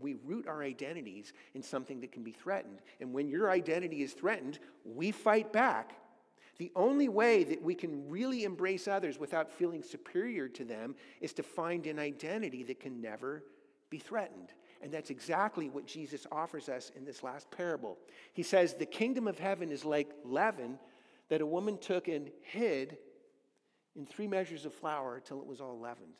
we 0.00 0.14
root 0.24 0.48
our 0.48 0.62
identities 0.62 1.32
in 1.54 1.62
something 1.62 2.00
that 2.00 2.12
can 2.12 2.24
be 2.24 2.32
threatened. 2.32 2.80
And 3.00 3.12
when 3.12 3.28
your 3.28 3.50
identity 3.50 4.02
is 4.02 4.12
threatened, 4.12 4.58
we 4.84 5.12
fight 5.12 5.52
back 5.52 5.92
the 6.60 6.72
only 6.76 7.08
way 7.08 7.42
that 7.44 7.62
we 7.62 7.74
can 7.74 8.06
really 8.10 8.44
embrace 8.44 8.86
others 8.86 9.18
without 9.18 9.50
feeling 9.50 9.82
superior 9.82 10.46
to 10.48 10.64
them 10.64 10.94
is 11.22 11.32
to 11.32 11.42
find 11.42 11.86
an 11.86 11.98
identity 11.98 12.62
that 12.64 12.80
can 12.80 13.00
never 13.00 13.44
be 13.88 13.98
threatened. 13.98 14.52
And 14.82 14.92
that's 14.92 15.10
exactly 15.10 15.68
what 15.68 15.86
Jesus 15.86 16.26
offers 16.32 16.68
us 16.68 16.90
in 16.96 17.04
this 17.04 17.22
last 17.22 17.50
parable. 17.50 17.98
He 18.32 18.42
says, 18.42 18.74
The 18.74 18.86
kingdom 18.86 19.28
of 19.28 19.38
heaven 19.38 19.70
is 19.70 19.84
like 19.84 20.10
leaven 20.24 20.78
that 21.28 21.40
a 21.40 21.46
woman 21.46 21.78
took 21.78 22.08
and 22.08 22.30
hid 22.42 22.96
in 23.94 24.06
three 24.06 24.26
measures 24.26 24.64
of 24.64 24.74
flour 24.74 25.20
till 25.20 25.40
it 25.40 25.46
was 25.46 25.60
all 25.60 25.78
leavened. 25.78 26.14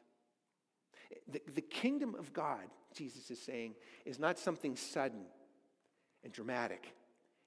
The, 1.32 1.40
the 1.54 1.62
kingdom 1.62 2.14
of 2.14 2.32
God, 2.32 2.64
Jesus 2.94 3.30
is 3.30 3.40
saying, 3.40 3.74
is 4.04 4.18
not 4.18 4.38
something 4.38 4.76
sudden 4.76 5.22
and 6.22 6.32
dramatic 6.32 6.94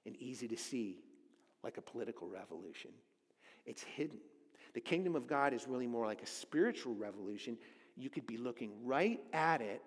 and 0.04 0.16
easy 0.16 0.48
to 0.48 0.56
see 0.56 0.98
like 1.62 1.78
a 1.78 1.82
political 1.82 2.28
revolution. 2.28 2.90
It's 3.64 3.82
hidden. 3.82 4.18
The 4.74 4.80
kingdom 4.80 5.14
of 5.16 5.26
God 5.26 5.54
is 5.54 5.66
really 5.68 5.86
more 5.86 6.04
like 6.04 6.22
a 6.22 6.26
spiritual 6.26 6.94
revolution. 6.94 7.56
You 7.96 8.10
could 8.10 8.26
be 8.26 8.36
looking 8.36 8.72
right 8.84 9.20
at 9.32 9.60
it 9.60 9.80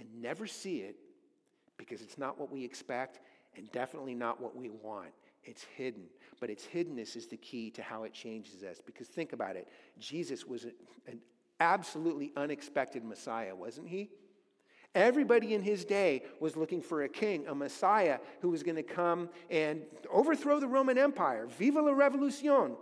and 0.00 0.08
never 0.20 0.46
see 0.46 0.78
it 0.78 0.96
because 1.76 2.00
it's 2.00 2.18
not 2.18 2.40
what 2.40 2.50
we 2.50 2.64
expect 2.64 3.20
and 3.56 3.70
definitely 3.70 4.14
not 4.14 4.40
what 4.40 4.56
we 4.56 4.70
want. 4.70 5.10
It's 5.44 5.64
hidden. 5.76 6.04
But 6.40 6.50
its 6.50 6.66
hiddenness 6.66 7.16
is 7.16 7.26
the 7.26 7.36
key 7.36 7.70
to 7.72 7.82
how 7.82 8.04
it 8.04 8.12
changes 8.12 8.62
us. 8.62 8.80
Because 8.84 9.06
think 9.06 9.32
about 9.32 9.56
it 9.56 9.68
Jesus 9.98 10.46
was 10.46 10.64
an 10.64 11.20
absolutely 11.60 12.32
unexpected 12.36 13.04
Messiah, 13.04 13.54
wasn't 13.54 13.88
he? 13.88 14.10
Everybody 14.94 15.54
in 15.54 15.62
his 15.62 15.84
day 15.84 16.24
was 16.40 16.56
looking 16.56 16.82
for 16.82 17.02
a 17.02 17.08
king, 17.08 17.46
a 17.46 17.54
Messiah 17.54 18.18
who 18.40 18.48
was 18.48 18.64
going 18.64 18.76
to 18.76 18.82
come 18.82 19.28
and 19.48 19.82
overthrow 20.10 20.58
the 20.58 20.66
Roman 20.66 20.98
Empire. 20.98 21.46
Viva 21.46 21.80
la 21.80 21.92
revolution! 21.92 22.76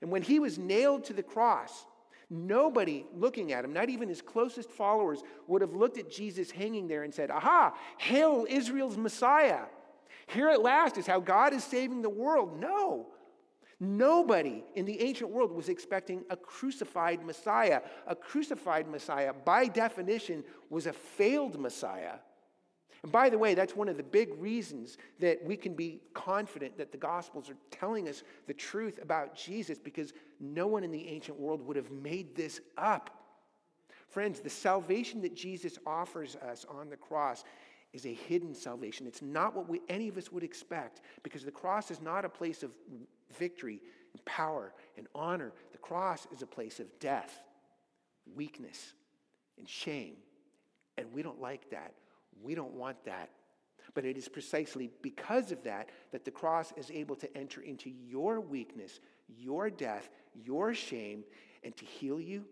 And 0.00 0.10
when 0.12 0.22
he 0.22 0.38
was 0.38 0.58
nailed 0.58 1.04
to 1.04 1.12
the 1.12 1.22
cross, 1.22 1.86
nobody 2.34 3.06
looking 3.14 3.52
at 3.52 3.64
him, 3.64 3.72
not 3.72 3.88
even 3.88 4.08
his 4.08 4.20
closest 4.20 4.70
followers, 4.70 5.22
would 5.46 5.62
have 5.62 5.74
looked 5.74 5.98
at 5.98 6.10
Jesus 6.10 6.50
hanging 6.50 6.88
there 6.88 7.02
and 7.02 7.14
said, 7.14 7.30
Aha, 7.30 7.74
hail 7.98 8.46
Israel's 8.48 8.96
Messiah. 8.96 9.64
Here 10.26 10.48
at 10.48 10.62
last 10.62 10.98
is 10.98 11.06
how 11.06 11.20
God 11.20 11.52
is 11.52 11.64
saving 11.64 12.02
the 12.02 12.10
world. 12.10 12.60
No. 12.60 13.08
Nobody 13.80 14.64
in 14.74 14.84
the 14.84 15.00
ancient 15.00 15.30
world 15.30 15.52
was 15.52 15.68
expecting 15.68 16.24
a 16.30 16.36
crucified 16.36 17.24
Messiah. 17.24 17.82
A 18.06 18.14
crucified 18.14 18.88
Messiah, 18.88 19.32
by 19.32 19.66
definition, 19.66 20.44
was 20.70 20.86
a 20.86 20.92
failed 20.92 21.58
Messiah. 21.58 22.14
And 23.04 23.12
by 23.12 23.28
the 23.28 23.36
way, 23.36 23.52
that's 23.52 23.76
one 23.76 23.90
of 23.90 23.98
the 23.98 24.02
big 24.02 24.30
reasons 24.40 24.96
that 25.20 25.44
we 25.44 25.58
can 25.58 25.74
be 25.74 26.00
confident 26.14 26.78
that 26.78 26.90
the 26.90 26.96
Gospels 26.96 27.50
are 27.50 27.56
telling 27.70 28.08
us 28.08 28.22
the 28.46 28.54
truth 28.54 28.98
about 29.02 29.36
Jesus 29.36 29.78
because 29.78 30.14
no 30.40 30.66
one 30.66 30.82
in 30.82 30.90
the 30.90 31.06
ancient 31.06 31.38
world 31.38 31.60
would 31.66 31.76
have 31.76 31.90
made 31.90 32.34
this 32.34 32.62
up. 32.78 33.10
Friends, 34.08 34.40
the 34.40 34.48
salvation 34.48 35.20
that 35.20 35.36
Jesus 35.36 35.76
offers 35.86 36.36
us 36.36 36.64
on 36.66 36.88
the 36.88 36.96
cross 36.96 37.44
is 37.92 38.06
a 38.06 38.14
hidden 38.14 38.54
salvation. 38.54 39.06
It's 39.06 39.20
not 39.20 39.54
what 39.54 39.68
we, 39.68 39.82
any 39.90 40.08
of 40.08 40.16
us 40.16 40.32
would 40.32 40.42
expect 40.42 41.02
because 41.22 41.44
the 41.44 41.50
cross 41.50 41.90
is 41.90 42.00
not 42.00 42.24
a 42.24 42.30
place 42.30 42.62
of 42.62 42.70
victory 43.38 43.82
and 44.14 44.24
power 44.24 44.72
and 44.96 45.08
honor. 45.14 45.52
The 45.72 45.78
cross 45.78 46.26
is 46.32 46.40
a 46.40 46.46
place 46.46 46.80
of 46.80 46.86
death, 47.00 47.42
weakness, 48.34 48.94
and 49.58 49.68
shame. 49.68 50.14
And 50.96 51.12
we 51.12 51.20
don't 51.20 51.42
like 51.42 51.68
that. 51.68 51.92
We 52.42 52.54
don't 52.54 52.74
want 52.74 53.04
that. 53.04 53.30
But 53.94 54.04
it 54.04 54.16
is 54.16 54.28
precisely 54.28 54.90
because 55.02 55.52
of 55.52 55.62
that 55.64 55.90
that 56.10 56.24
the 56.24 56.30
cross 56.30 56.72
is 56.76 56.90
able 56.90 57.16
to 57.16 57.36
enter 57.36 57.60
into 57.60 57.90
your 57.90 58.40
weakness, 58.40 59.00
your 59.28 59.70
death, 59.70 60.08
your 60.34 60.74
shame, 60.74 61.24
and 61.62 61.76
to 61.76 61.84
heal 61.84 62.20
you 62.20 62.44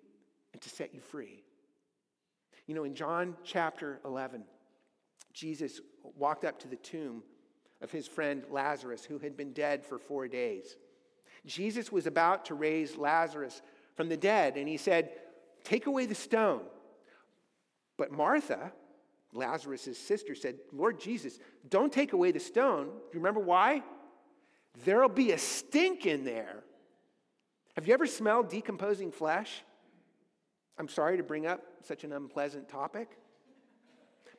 and 0.53 0.63
to 0.63 0.69
set 0.69 0.95
you 0.95 1.01
free. 1.01 1.43
You 2.67 2.75
know, 2.75 2.85
in 2.85 2.95
John 2.95 3.37
chapter 3.43 4.01
11, 4.05 4.45
Jesus 5.33 5.81
walked 6.17 6.45
up 6.45 6.61
to 6.61 6.69
the 6.69 6.77
tomb 6.77 7.23
of 7.81 7.91
his 7.91 8.07
friend 8.07 8.45
Lazarus, 8.51 9.05
who 9.05 9.19
had 9.19 9.37
been 9.37 9.53
dead 9.53 9.85
for 9.85 9.99
four 9.99 10.29
days. 10.29 10.77
Jesus 11.45 11.91
was 11.91 12.07
about 12.07 12.45
to 12.47 12.55
raise 12.55 12.97
Lazarus 12.97 13.63
from 13.97 14.09
the 14.09 14.17
dead, 14.17 14.57
and 14.57 14.69
he 14.69 14.77
said, 14.77 15.11
Take 15.65 15.87
away 15.87 16.07
the 16.07 16.15
stone. 16.15 16.63
But 17.97 18.13
Martha, 18.13 18.73
Lazarus' 19.33 19.97
sister 19.97 20.35
said, 20.35 20.57
Lord 20.73 21.01
Jesus, 21.01 21.39
don't 21.69 21.93
take 21.93 22.13
away 22.13 22.33
the 22.33 22.41
stone. 22.41 22.87
Do 22.87 22.93
you 23.13 23.21
remember 23.21 23.41
why? 23.41 23.83
There'll 24.85 25.09
be 25.09 25.33
a 25.33 25.39
stink 25.39 26.07
in 26.07 26.25
there. 26.25 26.63
Have 27.75 27.89
you 27.89 27.95
ever 27.95 28.07
smelled 28.07 28.51
decomposing 28.51 29.11
flesh? 29.11 29.63
I'm 30.79 30.89
sorry 30.89 31.17
to 31.17 31.23
bring 31.23 31.47
up 31.47 31.63
such 31.83 32.05
an 32.05 32.13
unpleasant 32.13 32.69
topic. 32.69 33.19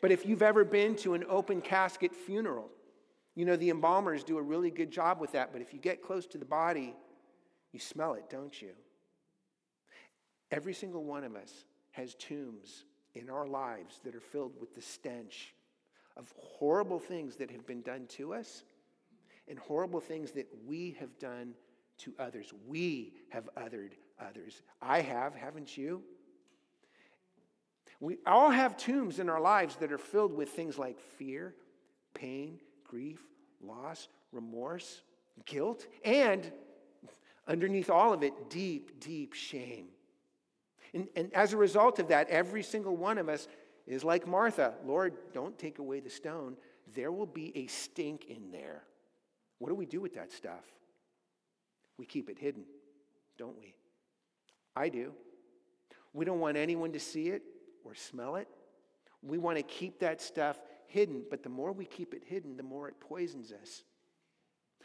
But 0.02 0.12
if 0.12 0.26
you've 0.26 0.42
ever 0.42 0.64
been 0.64 0.96
to 0.98 1.14
an 1.14 1.24
open 1.30 1.62
casket 1.62 2.14
funeral, 2.14 2.70
you 3.36 3.46
know 3.46 3.56
the 3.56 3.70
embalmers 3.70 4.24
do 4.24 4.38
a 4.38 4.42
really 4.42 4.70
good 4.70 4.92
job 4.92 5.20
with 5.20 5.32
that. 5.32 5.52
But 5.52 5.62
if 5.62 5.74
you 5.74 5.80
get 5.80 6.04
close 6.04 6.28
to 6.28 6.38
the 6.38 6.46
body, 6.46 6.94
you 7.72 7.80
smell 7.80 8.14
it, 8.14 8.30
don't 8.30 8.62
you? 8.62 8.72
Every 10.52 10.74
single 10.74 11.04
one 11.04 11.24
of 11.24 11.36
us 11.36 11.52
has 11.92 12.14
tombs 12.16 12.84
in 13.16 13.30
our 13.30 13.48
lives 13.48 14.00
that 14.04 14.16
are 14.16 14.20
filled 14.20 14.54
with 14.60 14.74
the 14.76 14.82
stench 14.82 15.54
of 16.18 16.34
horrible 16.38 17.00
things 17.00 17.36
that 17.38 17.52
have 17.52 17.66
been 17.66 17.82
done 17.82 18.06
to 18.08 18.34
us 18.34 18.64
and 19.48 19.58
horrible 19.60 20.00
things 20.00 20.32
that 20.32 20.48
we 20.66 20.96
have 21.00 21.18
done 21.20 21.54
to 21.98 22.14
others. 22.20 22.54
We 22.68 23.14
have 23.30 23.50
othered 23.56 23.92
others. 24.20 24.62
I 24.82 25.02
have, 25.02 25.36
haven't 25.36 25.78
you? 25.78 26.02
We 28.00 28.18
all 28.26 28.50
have 28.50 28.78
tombs 28.78 29.20
in 29.20 29.30
our 29.30 29.40
lives 29.40 29.76
that 29.78 29.92
are 29.92 29.98
filled 29.98 30.36
with 30.36 30.50
things 30.50 30.78
like 30.78 31.00
fear, 31.00 31.56
pain, 32.14 32.60
grief, 32.86 33.22
loss, 33.62 34.08
remorse, 34.32 35.02
guilt, 35.46 35.88
and 36.04 36.52
underneath 37.48 37.90
all 37.90 38.14
of 38.14 38.24
it, 38.24 38.50
deep, 38.50 39.00
deep 39.00 39.34
shame. 39.34 39.88
And, 40.94 41.08
and 41.16 41.34
as 41.34 41.54
a 41.54 41.58
result 41.58 42.00
of 42.00 42.10
that, 42.10 42.30
every 42.30 42.64
single 42.64 42.96
one 42.96 43.18
of 43.18 43.30
us 43.30 43.48
is 43.88 44.04
like 44.04 44.28
Martha 44.28 44.74
Lord, 44.86 45.14
don't 45.34 45.58
take 45.58 45.80
away 45.80 46.00
the 46.00 46.10
stone. 46.10 46.56
There 46.96 47.12
will 47.12 47.26
be 47.26 47.52
a 47.58 47.68
stink 47.68 48.26
in 48.26 48.52
there. 48.52 48.84
What 49.60 49.70
do 49.70 49.76
we 49.76 49.86
do 49.86 50.02
with 50.02 50.16
that 50.16 50.32
stuff? 50.32 50.66
We 51.98 52.06
keep 52.06 52.30
it 52.30 52.38
hidden, 52.38 52.64
don't 53.38 53.58
we? 53.60 53.74
I 54.76 54.90
do. 54.90 55.14
We 56.14 56.26
don't 56.26 56.40
want 56.40 56.58
anyone 56.58 56.92
to 56.94 57.00
see 57.00 57.30
it 57.30 57.44
or 57.84 57.96
smell 57.96 58.36
it. 58.36 58.48
We 59.22 59.38
want 59.38 59.58
to 59.58 59.64
keep 59.64 60.00
that 60.00 60.22
stuff 60.22 60.60
hidden, 60.88 61.24
but 61.30 61.44
the 61.44 61.50
more 61.50 61.72
we 61.72 61.86
keep 61.86 62.14
it 62.14 62.24
hidden, 62.26 62.58
the 62.58 62.64
more 62.64 62.88
it 62.88 63.00
poisons 63.00 63.52
us. 63.52 63.84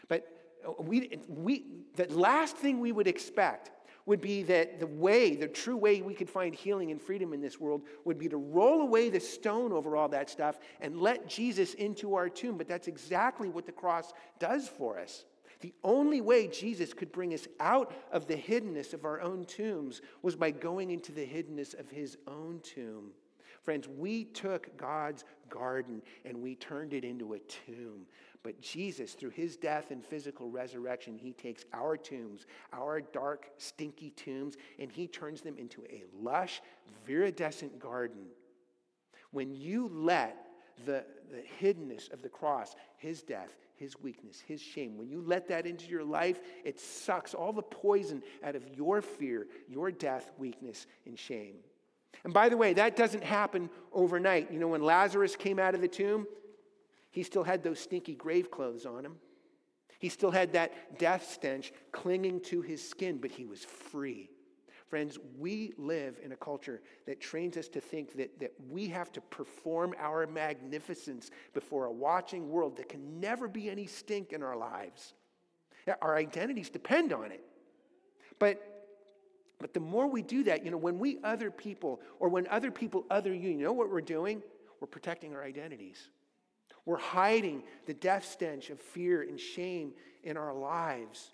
But 0.08 0.26
uh, 0.66 0.82
we, 0.82 1.18
we, 1.28 1.64
the 1.96 2.06
last 2.14 2.56
thing 2.56 2.80
we 2.80 2.92
would 2.92 3.06
expect 3.06 3.70
would 4.08 4.22
be 4.22 4.42
that 4.42 4.80
the 4.80 4.86
way, 4.86 5.36
the 5.36 5.46
true 5.46 5.76
way 5.76 6.00
we 6.00 6.14
could 6.14 6.30
find 6.30 6.54
healing 6.54 6.90
and 6.90 7.00
freedom 7.00 7.34
in 7.34 7.42
this 7.42 7.60
world 7.60 7.82
would 8.06 8.18
be 8.18 8.26
to 8.26 8.38
roll 8.38 8.80
away 8.80 9.10
the 9.10 9.20
stone 9.20 9.70
over 9.70 9.96
all 9.96 10.08
that 10.08 10.30
stuff 10.30 10.58
and 10.80 10.98
let 10.98 11.28
Jesus 11.28 11.74
into 11.74 12.14
our 12.14 12.30
tomb. 12.30 12.56
But 12.56 12.68
that's 12.68 12.88
exactly 12.88 13.50
what 13.50 13.66
the 13.66 13.72
cross 13.72 14.14
does 14.38 14.66
for 14.66 14.98
us. 14.98 15.26
The 15.60 15.74
only 15.84 16.22
way 16.22 16.48
Jesus 16.48 16.94
could 16.94 17.12
bring 17.12 17.34
us 17.34 17.46
out 17.60 17.94
of 18.10 18.26
the 18.26 18.36
hiddenness 18.36 18.94
of 18.94 19.04
our 19.04 19.20
own 19.20 19.44
tombs 19.44 20.00
was 20.22 20.36
by 20.36 20.52
going 20.52 20.90
into 20.90 21.12
the 21.12 21.26
hiddenness 21.26 21.78
of 21.78 21.90
his 21.90 22.16
own 22.26 22.60
tomb. 22.62 23.10
Friends, 23.62 23.86
we 23.86 24.24
took 24.24 24.74
God's 24.78 25.24
garden 25.50 26.00
and 26.24 26.40
we 26.40 26.54
turned 26.54 26.94
it 26.94 27.04
into 27.04 27.34
a 27.34 27.38
tomb. 27.40 28.06
But 28.42 28.60
Jesus, 28.60 29.14
through 29.14 29.30
his 29.30 29.56
death 29.56 29.90
and 29.90 30.04
physical 30.04 30.48
resurrection, 30.48 31.18
he 31.18 31.32
takes 31.32 31.64
our 31.72 31.96
tombs, 31.96 32.46
our 32.72 33.00
dark, 33.00 33.50
stinky 33.58 34.10
tombs, 34.10 34.56
and 34.78 34.90
he 34.90 35.06
turns 35.06 35.40
them 35.40 35.58
into 35.58 35.82
a 35.90 36.04
lush, 36.18 36.62
viridescent 37.06 37.78
garden. 37.78 38.26
When 39.32 39.54
you 39.54 39.90
let 39.92 40.46
the, 40.86 41.04
the 41.30 41.42
hiddenness 41.60 42.12
of 42.12 42.22
the 42.22 42.28
cross, 42.28 42.76
his 42.96 43.22
death, 43.22 43.56
his 43.74 44.00
weakness, 44.00 44.40
his 44.46 44.60
shame, 44.60 44.96
when 44.96 45.08
you 45.08 45.20
let 45.20 45.48
that 45.48 45.66
into 45.66 45.86
your 45.86 46.04
life, 46.04 46.40
it 46.64 46.78
sucks 46.78 47.34
all 47.34 47.52
the 47.52 47.62
poison 47.62 48.22
out 48.44 48.54
of 48.54 48.66
your 48.76 49.02
fear, 49.02 49.46
your 49.68 49.90
death, 49.90 50.30
weakness, 50.38 50.86
and 51.06 51.18
shame. 51.18 51.56
And 52.24 52.32
by 52.32 52.48
the 52.48 52.56
way, 52.56 52.72
that 52.74 52.96
doesn't 52.96 53.22
happen 53.22 53.68
overnight. 53.92 54.50
You 54.52 54.58
know, 54.58 54.68
when 54.68 54.82
Lazarus 54.82 55.36
came 55.36 55.58
out 55.58 55.74
of 55.74 55.80
the 55.80 55.88
tomb, 55.88 56.26
he 57.18 57.24
still 57.24 57.42
had 57.42 57.64
those 57.64 57.80
stinky 57.80 58.14
grave 58.14 58.48
clothes 58.48 58.86
on 58.86 59.04
him. 59.04 59.16
He 59.98 60.08
still 60.08 60.30
had 60.30 60.52
that 60.52 61.00
death 61.00 61.28
stench 61.28 61.72
clinging 61.90 62.42
to 62.42 62.62
his 62.62 62.88
skin, 62.88 63.18
but 63.18 63.32
he 63.32 63.44
was 63.44 63.64
free. 63.64 64.30
Friends, 64.86 65.18
we 65.36 65.72
live 65.76 66.20
in 66.24 66.30
a 66.30 66.36
culture 66.36 66.80
that 67.06 67.20
trains 67.20 67.56
us 67.56 67.66
to 67.70 67.80
think 67.80 68.16
that, 68.18 68.38
that 68.38 68.52
we 68.70 68.86
have 68.86 69.10
to 69.14 69.20
perform 69.20 69.96
our 69.98 70.28
magnificence 70.28 71.32
before 71.54 71.86
a 71.86 71.90
watching 71.90 72.50
world 72.50 72.76
that 72.76 72.88
can 72.88 73.18
never 73.18 73.48
be 73.48 73.68
any 73.68 73.88
stink 73.88 74.32
in 74.32 74.40
our 74.40 74.56
lives. 74.56 75.14
Our 76.00 76.16
identities 76.16 76.70
depend 76.70 77.12
on 77.12 77.32
it. 77.32 77.42
But, 78.38 78.62
but 79.58 79.74
the 79.74 79.80
more 79.80 80.06
we 80.06 80.22
do 80.22 80.44
that, 80.44 80.64
you 80.64 80.70
know, 80.70 80.76
when 80.76 81.00
we 81.00 81.18
other 81.24 81.50
people 81.50 82.00
or 82.20 82.28
when 82.28 82.46
other 82.46 82.70
people 82.70 83.06
other 83.10 83.34
you, 83.34 83.50
you 83.50 83.64
know 83.64 83.72
what 83.72 83.90
we're 83.90 84.02
doing? 84.02 84.40
We're 84.78 84.86
protecting 84.86 85.34
our 85.34 85.42
identities. 85.42 86.10
We're 86.84 86.96
hiding 86.96 87.62
the 87.86 87.94
death 87.94 88.24
stench 88.24 88.70
of 88.70 88.80
fear 88.80 89.22
and 89.22 89.38
shame 89.38 89.92
in 90.24 90.36
our 90.36 90.54
lives. 90.54 91.32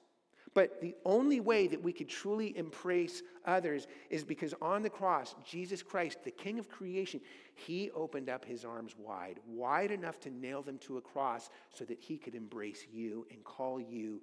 But 0.54 0.80
the 0.80 0.94
only 1.04 1.40
way 1.40 1.66
that 1.66 1.82
we 1.82 1.92
could 1.92 2.08
truly 2.08 2.56
embrace 2.56 3.22
others 3.44 3.88
is 4.08 4.22
because 4.22 4.54
on 4.62 4.82
the 4.82 4.90
cross, 4.90 5.34
Jesus 5.44 5.82
Christ, 5.82 6.18
the 6.22 6.30
King 6.30 6.60
of 6.60 6.68
creation, 6.68 7.20
he 7.54 7.90
opened 7.90 8.30
up 8.30 8.44
his 8.44 8.64
arms 8.64 8.94
wide, 8.96 9.40
wide 9.48 9.90
enough 9.90 10.20
to 10.20 10.30
nail 10.30 10.62
them 10.62 10.78
to 10.78 10.96
a 10.96 11.00
cross 11.00 11.50
so 11.74 11.84
that 11.84 11.98
he 11.98 12.16
could 12.16 12.36
embrace 12.36 12.86
you 12.92 13.26
and 13.32 13.42
call 13.42 13.80
you 13.80 14.20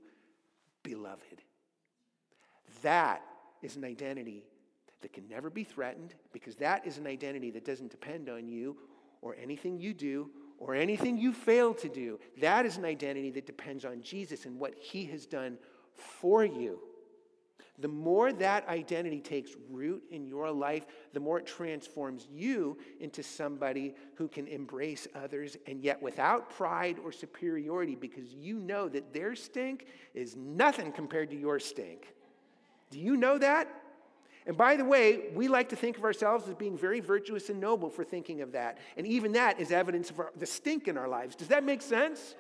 beloved. 0.83 1.43
That 2.81 3.21
is 3.61 3.75
an 3.75 3.83
identity 3.83 4.45
that 5.01 5.11
can 5.11 5.27
never 5.27 5.49
be 5.49 5.65
threatened 5.65 6.13
because 6.31 6.55
that 6.55 6.87
is 6.87 6.97
an 6.97 7.07
identity 7.07 7.51
that 7.51 7.65
doesn't 7.65 7.91
depend 7.91 8.29
on 8.29 8.47
you 8.47 8.77
or 9.21 9.35
anything 9.41 9.79
you 9.79 9.93
do 9.93 10.29
or 10.61 10.75
anything 10.75 11.17
you 11.17 11.33
fail 11.33 11.73
to 11.73 11.89
do. 11.89 12.19
That 12.39 12.65
is 12.65 12.77
an 12.77 12.85
identity 12.85 13.31
that 13.31 13.47
depends 13.47 13.83
on 13.83 14.01
Jesus 14.01 14.45
and 14.45 14.59
what 14.59 14.75
he 14.77 15.05
has 15.05 15.25
done 15.25 15.57
for 15.95 16.45
you. 16.45 16.79
The 17.79 17.87
more 17.87 18.31
that 18.31 18.67
identity 18.67 19.21
takes 19.21 19.51
root 19.71 20.03
in 20.11 20.27
your 20.27 20.51
life, 20.51 20.85
the 21.13 21.19
more 21.19 21.39
it 21.39 21.47
transforms 21.47 22.27
you 22.31 22.77
into 22.99 23.23
somebody 23.23 23.95
who 24.15 24.27
can 24.27 24.47
embrace 24.47 25.07
others 25.15 25.57
and 25.65 25.81
yet 25.81 25.99
without 25.99 26.51
pride 26.51 26.97
or 27.03 27.11
superiority 27.11 27.95
because 27.95 28.31
you 28.31 28.59
know 28.59 28.87
that 28.89 29.13
their 29.13 29.35
stink 29.35 29.87
is 30.13 30.35
nothing 30.35 30.91
compared 30.91 31.31
to 31.31 31.35
your 31.35 31.59
stink. 31.59 32.13
Do 32.91 32.99
you 32.99 33.17
know 33.17 33.39
that? 33.39 33.80
And 34.47 34.57
by 34.57 34.75
the 34.75 34.85
way, 34.85 35.29
we 35.35 35.47
like 35.47 35.69
to 35.69 35.75
think 35.75 35.97
of 35.97 36.03
ourselves 36.03 36.47
as 36.47 36.55
being 36.55 36.77
very 36.77 36.99
virtuous 36.99 37.49
and 37.49 37.59
noble 37.59 37.89
for 37.89 38.03
thinking 38.03 38.41
of 38.41 38.53
that. 38.53 38.79
And 38.97 39.05
even 39.05 39.33
that 39.33 39.59
is 39.59 39.71
evidence 39.71 40.09
of 40.09 40.19
our, 40.19 40.31
the 40.35 40.45
stink 40.45 40.87
in 40.87 40.97
our 40.97 41.07
lives. 41.07 41.35
Does 41.35 41.49
that 41.49 41.63
make 41.63 41.81
sense? 41.81 42.35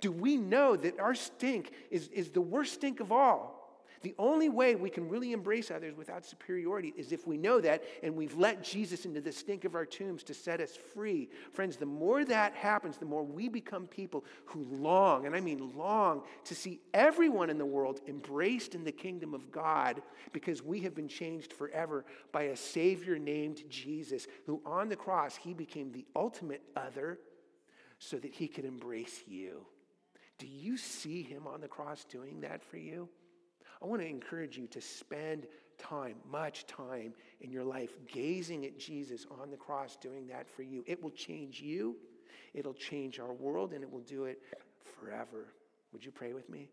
Do 0.00 0.12
we 0.12 0.36
know 0.36 0.76
that 0.76 0.98
our 0.98 1.14
stink 1.14 1.72
is, 1.90 2.08
is 2.08 2.30
the 2.30 2.40
worst 2.40 2.74
stink 2.74 3.00
of 3.00 3.12
all? 3.12 3.57
The 4.02 4.14
only 4.18 4.48
way 4.48 4.76
we 4.76 4.90
can 4.90 5.08
really 5.08 5.32
embrace 5.32 5.70
others 5.70 5.96
without 5.96 6.24
superiority 6.24 6.94
is 6.96 7.10
if 7.10 7.26
we 7.26 7.36
know 7.36 7.60
that 7.60 7.82
and 8.02 8.14
we've 8.14 8.36
let 8.36 8.62
Jesus 8.62 9.04
into 9.04 9.20
the 9.20 9.32
stink 9.32 9.64
of 9.64 9.74
our 9.74 9.84
tombs 9.84 10.22
to 10.24 10.34
set 10.34 10.60
us 10.60 10.76
free. 10.76 11.28
Friends, 11.52 11.76
the 11.76 11.86
more 11.86 12.24
that 12.24 12.54
happens, 12.54 12.96
the 12.96 13.04
more 13.04 13.24
we 13.24 13.48
become 13.48 13.86
people 13.86 14.24
who 14.44 14.66
long, 14.70 15.26
and 15.26 15.34
I 15.34 15.40
mean 15.40 15.72
long, 15.76 16.22
to 16.44 16.54
see 16.54 16.80
everyone 16.94 17.50
in 17.50 17.58
the 17.58 17.66
world 17.66 18.00
embraced 18.06 18.74
in 18.74 18.84
the 18.84 18.92
kingdom 18.92 19.34
of 19.34 19.50
God 19.50 20.00
because 20.32 20.62
we 20.62 20.80
have 20.80 20.94
been 20.94 21.08
changed 21.08 21.52
forever 21.52 22.04
by 22.30 22.42
a 22.44 22.56
Savior 22.56 23.18
named 23.18 23.62
Jesus, 23.68 24.28
who 24.46 24.62
on 24.64 24.88
the 24.88 24.96
cross, 24.96 25.36
he 25.36 25.54
became 25.54 25.90
the 25.90 26.06
ultimate 26.14 26.62
other 26.76 27.18
so 27.98 28.16
that 28.16 28.32
he 28.32 28.46
could 28.46 28.64
embrace 28.64 29.22
you. 29.26 29.66
Do 30.38 30.46
you 30.46 30.76
see 30.76 31.22
him 31.22 31.48
on 31.48 31.60
the 31.60 31.68
cross 31.68 32.04
doing 32.04 32.42
that 32.42 32.62
for 32.62 32.76
you? 32.76 33.08
I 33.82 33.86
want 33.86 34.02
to 34.02 34.08
encourage 34.08 34.56
you 34.58 34.66
to 34.68 34.80
spend 34.80 35.46
time, 35.78 36.16
much 36.30 36.66
time 36.66 37.12
in 37.40 37.50
your 37.50 37.64
life, 37.64 37.92
gazing 38.12 38.64
at 38.64 38.78
Jesus 38.78 39.26
on 39.40 39.50
the 39.50 39.56
cross 39.56 39.96
doing 39.96 40.26
that 40.28 40.48
for 40.48 40.62
you. 40.62 40.82
It 40.86 41.02
will 41.02 41.10
change 41.10 41.60
you, 41.60 41.96
it'll 42.54 42.74
change 42.74 43.18
our 43.18 43.32
world, 43.32 43.72
and 43.72 43.82
it 43.82 43.90
will 43.90 44.00
do 44.00 44.24
it 44.24 44.42
forever. 44.98 45.54
Would 45.92 46.04
you 46.04 46.10
pray 46.10 46.32
with 46.32 46.48
me? 46.48 46.68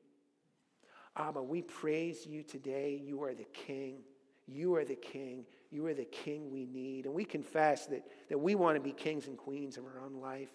Abba, 1.17 1.41
we 1.41 1.61
praise 1.61 2.25
you 2.25 2.43
today. 2.43 2.99
You 3.01 3.23
are 3.23 3.33
the 3.33 3.45
King. 3.53 3.99
You 4.47 4.75
are 4.75 4.83
the 4.83 4.95
King. 4.95 5.45
You 5.71 5.85
are 5.85 5.93
the 5.93 6.05
King 6.05 6.51
we 6.51 6.65
need. 6.65 7.05
And 7.05 7.13
we 7.13 7.23
confess 7.23 7.85
that, 7.87 8.03
that 8.29 8.37
we 8.37 8.55
want 8.55 8.75
to 8.75 8.81
be 8.81 8.91
kings 8.91 9.27
and 9.27 9.37
queens 9.37 9.77
of 9.77 9.85
our 9.85 10.03
own 10.03 10.19
life. 10.19 10.49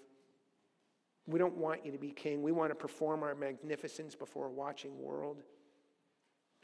We 1.27 1.39
don't 1.39 1.57
want 1.57 1.87
you 1.87 1.93
to 1.93 1.99
be 1.99 2.11
king. 2.11 2.43
We 2.43 2.53
want 2.53 2.71
to 2.71 2.75
perform 2.75 3.23
our 3.23 3.35
magnificence 3.35 4.15
before 4.15 4.47
a 4.47 4.51
watching 4.51 5.01
world. 5.01 5.43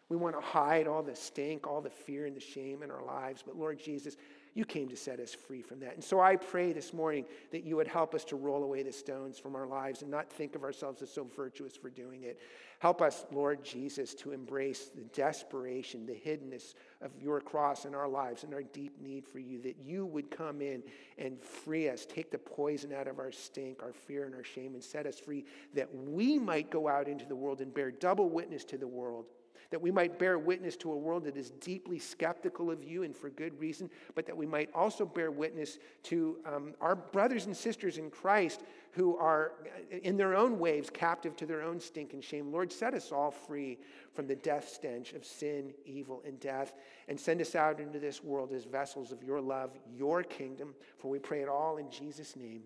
We 0.08 0.16
want 0.16 0.36
to 0.36 0.40
hide 0.40 0.86
all 0.86 1.02
the 1.02 1.16
stink, 1.16 1.66
all 1.66 1.80
the 1.80 1.90
fear 1.90 2.26
and 2.26 2.36
the 2.36 2.40
shame 2.40 2.82
in 2.84 2.90
our 2.92 3.04
lives. 3.04 3.42
But 3.44 3.56
Lord 3.56 3.80
Jesus, 3.80 4.16
you 4.54 4.64
came 4.64 4.88
to 4.88 4.96
set 4.96 5.18
us 5.18 5.34
free 5.34 5.62
from 5.62 5.80
that. 5.80 5.94
And 5.94 6.02
so 6.02 6.20
I 6.20 6.36
pray 6.36 6.72
this 6.72 6.94
morning 6.94 7.24
that 7.50 7.64
you 7.64 7.74
would 7.76 7.88
help 7.88 8.14
us 8.14 8.24
to 8.26 8.36
roll 8.36 8.62
away 8.62 8.84
the 8.84 8.92
stones 8.92 9.36
from 9.36 9.56
our 9.56 9.66
lives 9.66 10.02
and 10.02 10.10
not 10.10 10.30
think 10.30 10.54
of 10.54 10.62
ourselves 10.62 11.02
as 11.02 11.12
so 11.12 11.24
virtuous 11.24 11.76
for 11.76 11.90
doing 11.90 12.22
it. 12.22 12.38
Help 12.78 13.02
us, 13.02 13.26
Lord 13.32 13.64
Jesus, 13.64 14.14
to 14.14 14.30
embrace 14.32 14.90
the 14.94 15.02
desperation, 15.12 16.06
the 16.06 16.12
hiddenness 16.14 16.74
of 17.02 17.10
your 17.20 17.40
cross 17.40 17.84
in 17.84 17.94
our 17.94 18.08
lives 18.08 18.44
and 18.44 18.54
our 18.54 18.62
deep 18.62 18.92
need 19.00 19.26
for 19.26 19.40
you, 19.40 19.60
that 19.62 19.76
you 19.84 20.06
would 20.06 20.30
come 20.30 20.60
in 20.60 20.84
and 21.18 21.42
free 21.42 21.88
us, 21.88 22.06
take 22.06 22.30
the 22.30 22.38
poison 22.38 22.92
out 22.92 23.08
of 23.08 23.18
our 23.18 23.32
stink, 23.32 23.82
our 23.82 23.92
fear, 23.92 24.24
and 24.24 24.34
our 24.34 24.44
shame, 24.44 24.74
and 24.74 24.84
set 24.84 25.04
us 25.04 25.18
free, 25.18 25.44
that 25.74 25.92
we 25.92 26.38
might 26.38 26.70
go 26.70 26.86
out 26.86 27.08
into 27.08 27.26
the 27.26 27.34
world 27.34 27.60
and 27.60 27.74
bear 27.74 27.90
double 27.90 28.30
witness 28.30 28.64
to 28.64 28.78
the 28.78 28.86
world 28.86 29.26
that 29.70 29.80
we 29.80 29.90
might 29.90 30.18
bear 30.18 30.38
witness 30.38 30.76
to 30.76 30.92
a 30.92 30.96
world 30.96 31.24
that 31.24 31.36
is 31.36 31.50
deeply 31.60 31.98
skeptical 31.98 32.70
of 32.70 32.82
you 32.84 33.02
and 33.02 33.14
for 33.14 33.30
good 33.30 33.58
reason, 33.58 33.90
but 34.14 34.26
that 34.26 34.36
we 34.36 34.46
might 34.46 34.70
also 34.74 35.04
bear 35.04 35.30
witness 35.30 35.78
to 36.04 36.38
um, 36.44 36.74
our 36.80 36.96
brothers 36.96 37.46
and 37.46 37.56
sisters 37.56 37.98
in 37.98 38.10
Christ 38.10 38.62
who 38.92 39.16
are, 39.18 39.52
in 39.90 40.16
their 40.16 40.34
own 40.34 40.58
ways, 40.58 40.88
captive 40.92 41.36
to 41.36 41.46
their 41.46 41.62
own 41.62 41.78
stink 41.78 42.14
and 42.14 42.24
shame. 42.24 42.50
Lord, 42.50 42.72
set 42.72 42.94
us 42.94 43.12
all 43.12 43.30
free 43.30 43.78
from 44.14 44.26
the 44.26 44.36
death 44.36 44.68
stench 44.68 45.12
of 45.12 45.24
sin, 45.24 45.74
evil, 45.84 46.22
and 46.26 46.40
death, 46.40 46.72
and 47.08 47.20
send 47.20 47.40
us 47.40 47.54
out 47.54 47.78
into 47.78 47.98
this 47.98 48.24
world 48.24 48.52
as 48.52 48.64
vessels 48.64 49.12
of 49.12 49.22
your 49.22 49.40
love, 49.40 49.70
your 49.94 50.22
kingdom. 50.22 50.74
For 50.96 51.10
we 51.10 51.18
pray 51.18 51.42
it 51.42 51.48
all 51.48 51.76
in 51.76 51.90
Jesus' 51.90 52.36
name. 52.36 52.62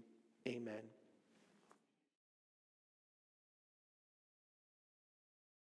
Amen. 0.46 0.99